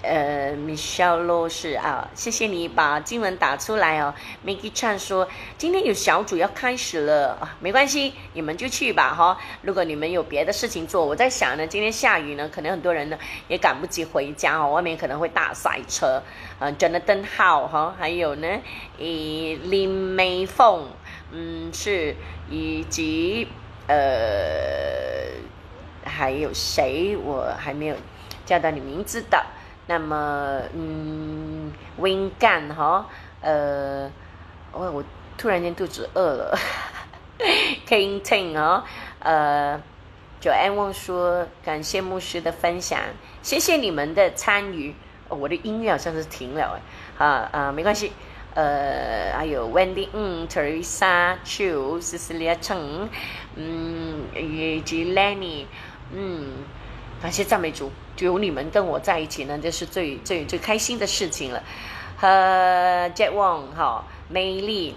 [0.02, 4.14] 呃，Michelle 罗是啊，谢谢你把经文打出来哦。
[4.46, 5.28] Maggie Chan 说
[5.58, 9.38] 今天有小组要开始了啊，没关系，你们就去吧哈。
[9.62, 13.20] 如果你们有别的事情做，我在想呢，今天下雨呢，可能很多人呢
[13.50, 16.24] 也赶不及回家哦，外面可能会大塞车。
[16.60, 18.48] 嗯，Jonathan 好哈，还有呢，
[18.98, 20.88] 以林美凤，
[21.32, 22.16] 嗯，是
[22.50, 23.48] 以及
[23.88, 25.32] 呃，
[26.04, 27.96] 还有谁我还没有
[28.46, 29.46] 叫到你名字的。
[29.88, 33.08] 那么，嗯，Win 干哈，
[33.42, 34.12] 呃，
[34.72, 35.04] 我我
[35.38, 36.58] 突然间肚子饿了。
[37.88, 38.86] King Ting 啊，
[39.20, 39.82] 呃
[40.40, 43.00] ，Joanne 问说，感谢牧师的分享，
[43.42, 44.94] 谢谢你们的参与。
[45.30, 46.80] 我的音乐好像是停了
[47.18, 48.12] 哎，啊啊，没关系。
[48.56, 53.08] 呃，还有 Wendy，嗯，Teresa Chu，Cecilia Cheng，
[53.56, 55.66] 嗯，以及 Lenny，
[56.14, 56.66] 嗯。
[57.22, 61.62] 感谢赞美主，就有你们跟我在一起呢，这是最最最开心的事情了。
[62.16, 62.28] 和
[63.14, 64.96] Jet Wong 哈，美丽，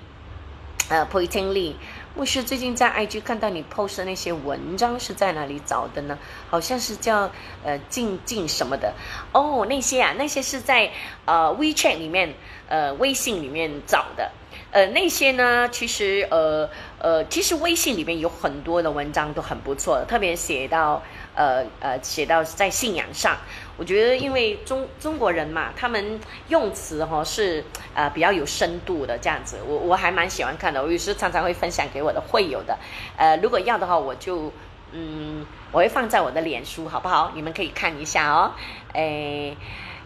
[0.88, 1.74] 呃，Poiting Lee
[2.14, 6.16] 牧师最近在 IG 看到你 post 那些文章是在哪里找的呢？
[6.48, 7.28] 好像是叫
[7.64, 8.94] 呃静静什么的
[9.32, 10.92] 哦，那些啊，那些是在
[11.24, 12.34] 呃 WeChat 里面，
[12.72, 14.30] 呃微信里面找的。
[14.70, 16.68] 呃，那些呢，其实呃。
[17.02, 21.02] 呃，其实微信里面有很多的文章都很不错，特别写到
[21.34, 23.36] 呃呃写到在信仰上，
[23.76, 32.78] 我觉得因为中中国人嘛，他们用词哈是呃比较有深度的这样子，我我还蛮喜欢看的，我有时常常会分享给我的会友的，
[33.16, 34.52] 呃，如果要的话，我就
[34.92, 37.32] 嗯我会放在我的脸书好不好？
[37.34, 38.52] 你们可以看一下哦，
[38.92, 39.56] 诶，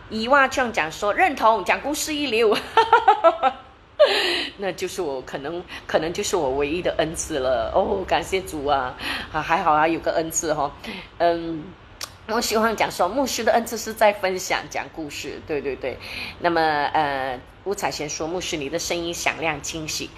[0.09, 2.57] 伊娃这样讲说认同讲故事一流。
[4.59, 7.73] 那就是我可能可能就是我唯一的恩赐了。
[7.75, 8.95] 哦，感谢主啊。
[9.33, 10.71] 啊还好啊有个恩赐哈，
[11.19, 11.65] 嗯，
[12.29, 15.99] 我喜欢讲说牧师的恩赐是在分享讲故事，对对对，
[16.41, 20.09] 那么呃吴彩贤说牧师你的声音响亮清晰，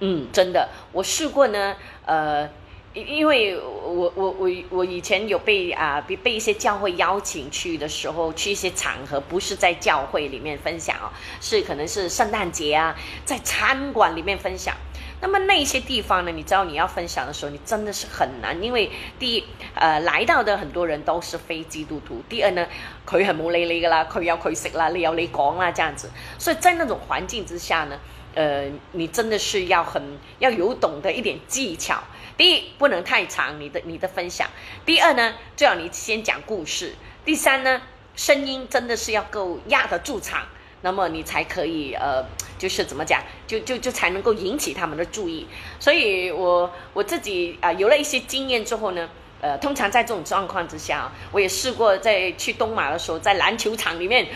[0.00, 0.68] 嗯真的。
[0.92, 1.76] 我试过呢
[2.06, 2.48] 呃。
[2.94, 14.74] 因为我我我我以前有被啊被被一些教会邀请去的时候，去一些场合，不是在教会里面分享哦，是可能是圣诞节啊，在餐馆里面分享。
[15.20, 22.64] 那么那些地方呢，你知道你要分享的时候，你真的是很难，因为第一，呃，来到的很多人都是非基督徒；第二呢，
[23.04, 26.08] 佢很冇理你噶啦，佢有佢食啦，你有你講啦，这样子。
[26.38, 27.98] 所以在那种环境之下呢，
[28.38, 30.00] 呃，你真的是要很
[30.38, 32.00] 要有懂得一点技巧。
[32.36, 34.46] 第一，不能太长，你的你的分享；
[34.86, 36.90] 第二呢，最好你先讲故事；
[37.24, 37.82] 第三呢，
[38.14, 40.46] 声音真的是要够压得住场，
[40.82, 42.24] 那么你才可以呃，
[42.56, 45.48] 就是怎么讲，就就就才能够引起他们的注意。
[45.80, 49.10] 所以我我自己啊，有了一些经验之后呢，
[49.40, 54.26] 呃，通常在这种状况之下，我也试过在去东马的时候，在篮球场里面，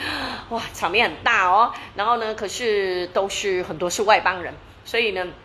[0.51, 5.27] 哇，场面很大哦，然后呢，可是都是很多是外邦人，所以呢。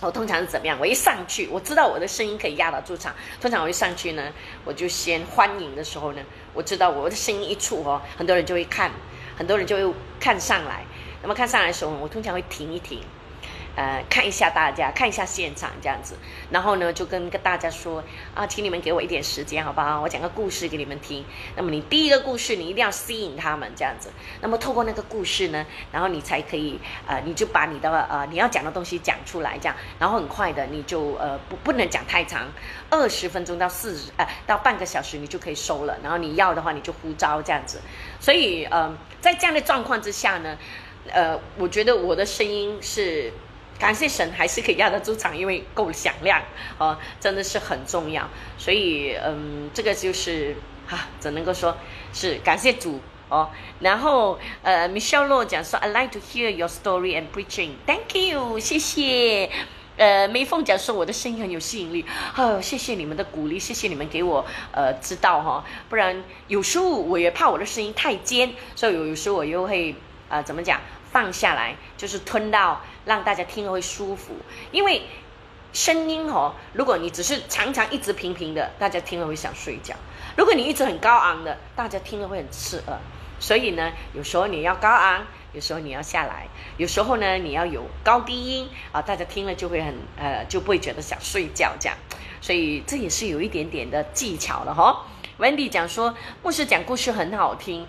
[0.00, 0.76] 我通常是怎么样？
[0.78, 3.14] 我一上去，我知道我的声音可以压得住场。
[3.40, 4.24] 通常我一上去呢，
[4.64, 6.20] 我就先欢迎的时候呢，
[6.52, 8.90] 我知道我的声音一出哦，很多人就会看，
[9.38, 10.84] 很多人就会看上来。
[11.22, 13.00] 那么看上来的时候，我通常会停一停。
[13.76, 16.16] 呃，看一下大家，看一下现场这样子，
[16.50, 18.02] 然后呢，就跟跟大家说
[18.32, 20.00] 啊，请你们给我一点时间，好不好？
[20.00, 21.24] 我讲个故事给你们听。
[21.56, 24.10] 那么你第一个故事，你一定要吸引他们这样子。
[24.40, 29.76] 那么透过那个故事呢，然后你才可以呃，你就把你的呃你要讲的东西讲出来这样。
[29.98, 32.46] 然后很快的，你就呃不不能讲太长，
[32.90, 35.98] 二十分钟到四十呃到半个小时你就可以收了。
[36.00, 37.80] 然后你要的话，你就呼召这样子。
[38.20, 40.56] 所以呃，在这样的状况之下呢，
[41.10, 43.32] 呃，我觉得我的声音是。
[43.84, 46.40] 感谢神，还是可以压得住场，因为够响亮
[46.78, 48.26] 哦，真的是很重要。
[48.56, 50.56] 所以，嗯，这个就是
[50.88, 51.76] 哈，只能够说
[52.10, 53.50] 是感谢主哦。
[53.80, 57.72] 然后，呃，Michelle 洛讲说，I like to hear your story and preaching.
[57.86, 59.50] Thank you，谢谢。
[59.98, 62.06] 呃，梅凤讲说我的声音很有吸引力，
[62.38, 69.94] 哦，谢谢你们的鼓励，谢谢你们给我呃知道哈，不然有时候我也怕我的声音太尖，所以有有时候我又会
[70.30, 70.80] 呃怎么讲？
[71.12, 74.34] 放下来，就是吞到让大家听了会舒服。
[74.72, 75.02] 因为
[75.72, 79.94] 声音哦，如果你只是常常一直平平的，大家听了会想睡觉；
[80.36, 82.98] 如果你一直很高昂的，大家听了会很刺耳。
[83.40, 86.46] 所以呢，有时候你要高昂，有时候你要下来，
[86.76, 91.98] 有时候呢你要有高低音啊，大家听了就会很呃就不会觉得想睡觉这样。
[92.40, 95.06] 所以这也是有一点点的技巧了哈。
[95.38, 97.86] Wendy 讲说，牧师讲故事很好听。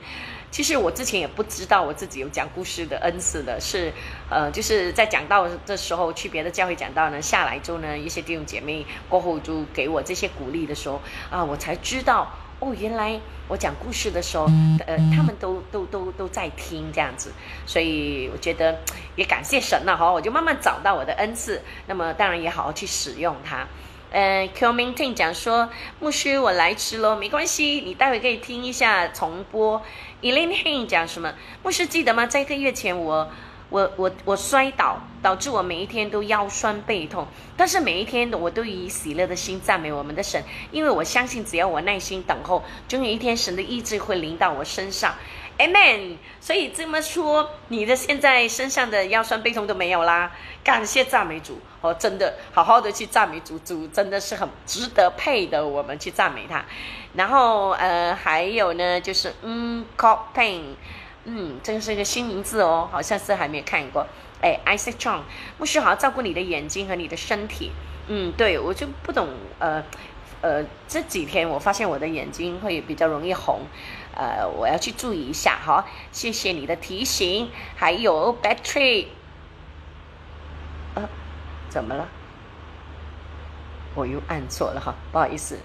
[0.52, 3.91] 其实我之前也不知道我自己有讲故事的恩赐的，是，
[4.30, 13.20] 呃，就是在讲到的时候去别的教会讲到呢，下来之后呢，一些弟兄姐妹过后就给我这些鼓励的时候，啊，我才知道，哦，原来
[13.50, 14.46] 我讲故事的时候，
[14.88, 17.34] 呃，他们都都都都在听这样子，
[17.66, 18.80] 所以我觉得
[19.18, 23.68] 也感谢神了哈，我就慢慢找到我的恩赐，那么当然也好好去使用它。
[24.16, 29.82] 呃 q m i n t i n 讲说，牧师我来迟了，没关系，你待会可以听一下重播。
[30.22, 31.34] Elaine Hain 讲什么？
[31.61, 32.26] 牧师记得吗？
[32.26, 33.30] 在一个月前，我
[33.70, 37.28] 我我我摔倒，导致我每一天都腰酸背痛。
[37.57, 40.41] 但是每一天我都以喜乐的心赞美我们的神，
[40.72, 45.13] 因为我相信只要我耐心等候，终有一天神的意志会临到我身上。
[45.58, 46.18] Amen。
[46.39, 50.32] 所以这么说，你的现在身上的腰酸背痛都没有啦。
[50.64, 56.66] 感谢赞美主哦，真的好好的去赞美主，主真的是很值得配的，我们去赞美他。
[57.14, 60.62] 然后呃，还有呢，就是嗯 c o p Pain，
[61.26, 64.06] 嗯，这个是一个新名字哦，好像是还没有看过。
[64.41, 65.22] 哎，Isaac Chong，
[65.58, 67.72] 牧师好好照顾你的眼睛和你的身体。
[68.08, 69.30] 嗯，对我就不懂
[69.60, 69.84] 呃
[70.42, 73.62] 呃，这几天我发现我的眼睛会比较容易红。
[74.16, 77.51] 呃，我要去注意一下哈，谢谢你的提醒。
[77.75, 79.08] 还有 battery，
[80.96, 81.08] 呃，
[81.70, 82.08] 怎么了？
[83.93, 85.59] 我又按错了哈，不好意思。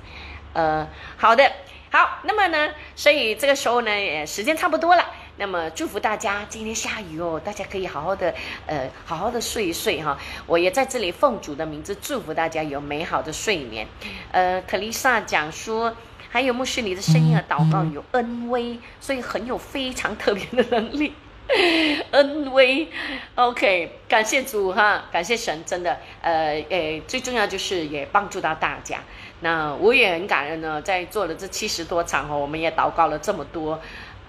[0.52, 0.86] 呃，
[1.16, 1.50] 好的，
[1.90, 5.04] 好，那么呢，所以这个时候呢，时间差不多了。
[5.36, 8.34] 那么祝福大家，今天下雨哦，大家可以好好的
[8.66, 10.18] 呃好好的睡一睡哈。
[10.46, 13.86] 我也在这里奉主的名字祝福大家有美好的睡眠。
[14.32, 15.96] 呃，克丽莎讲说，
[16.30, 21.12] 还有牧师你的声音和祷告有恩威，所以很有非常特别的能力。
[22.12, 22.88] 恩威
[23.34, 28.98] ，OK，感谢主哈，感谢神，真的，呃，诶，最重要就是也帮助到大家。
[29.40, 33.80] 那我也很感恩呢，在做了这七十多场哦，我们也祷告了这么多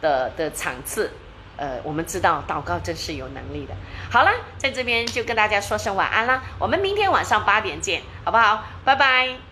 [0.01, 1.11] 的的场次，
[1.57, 3.75] 呃，我们知道祷告真是有能力的。
[4.09, 8.63] 好了，在这边就跟大家说声晚安啦，我们明天晚上八点见，好不好？
[8.83, 9.50] 拜拜。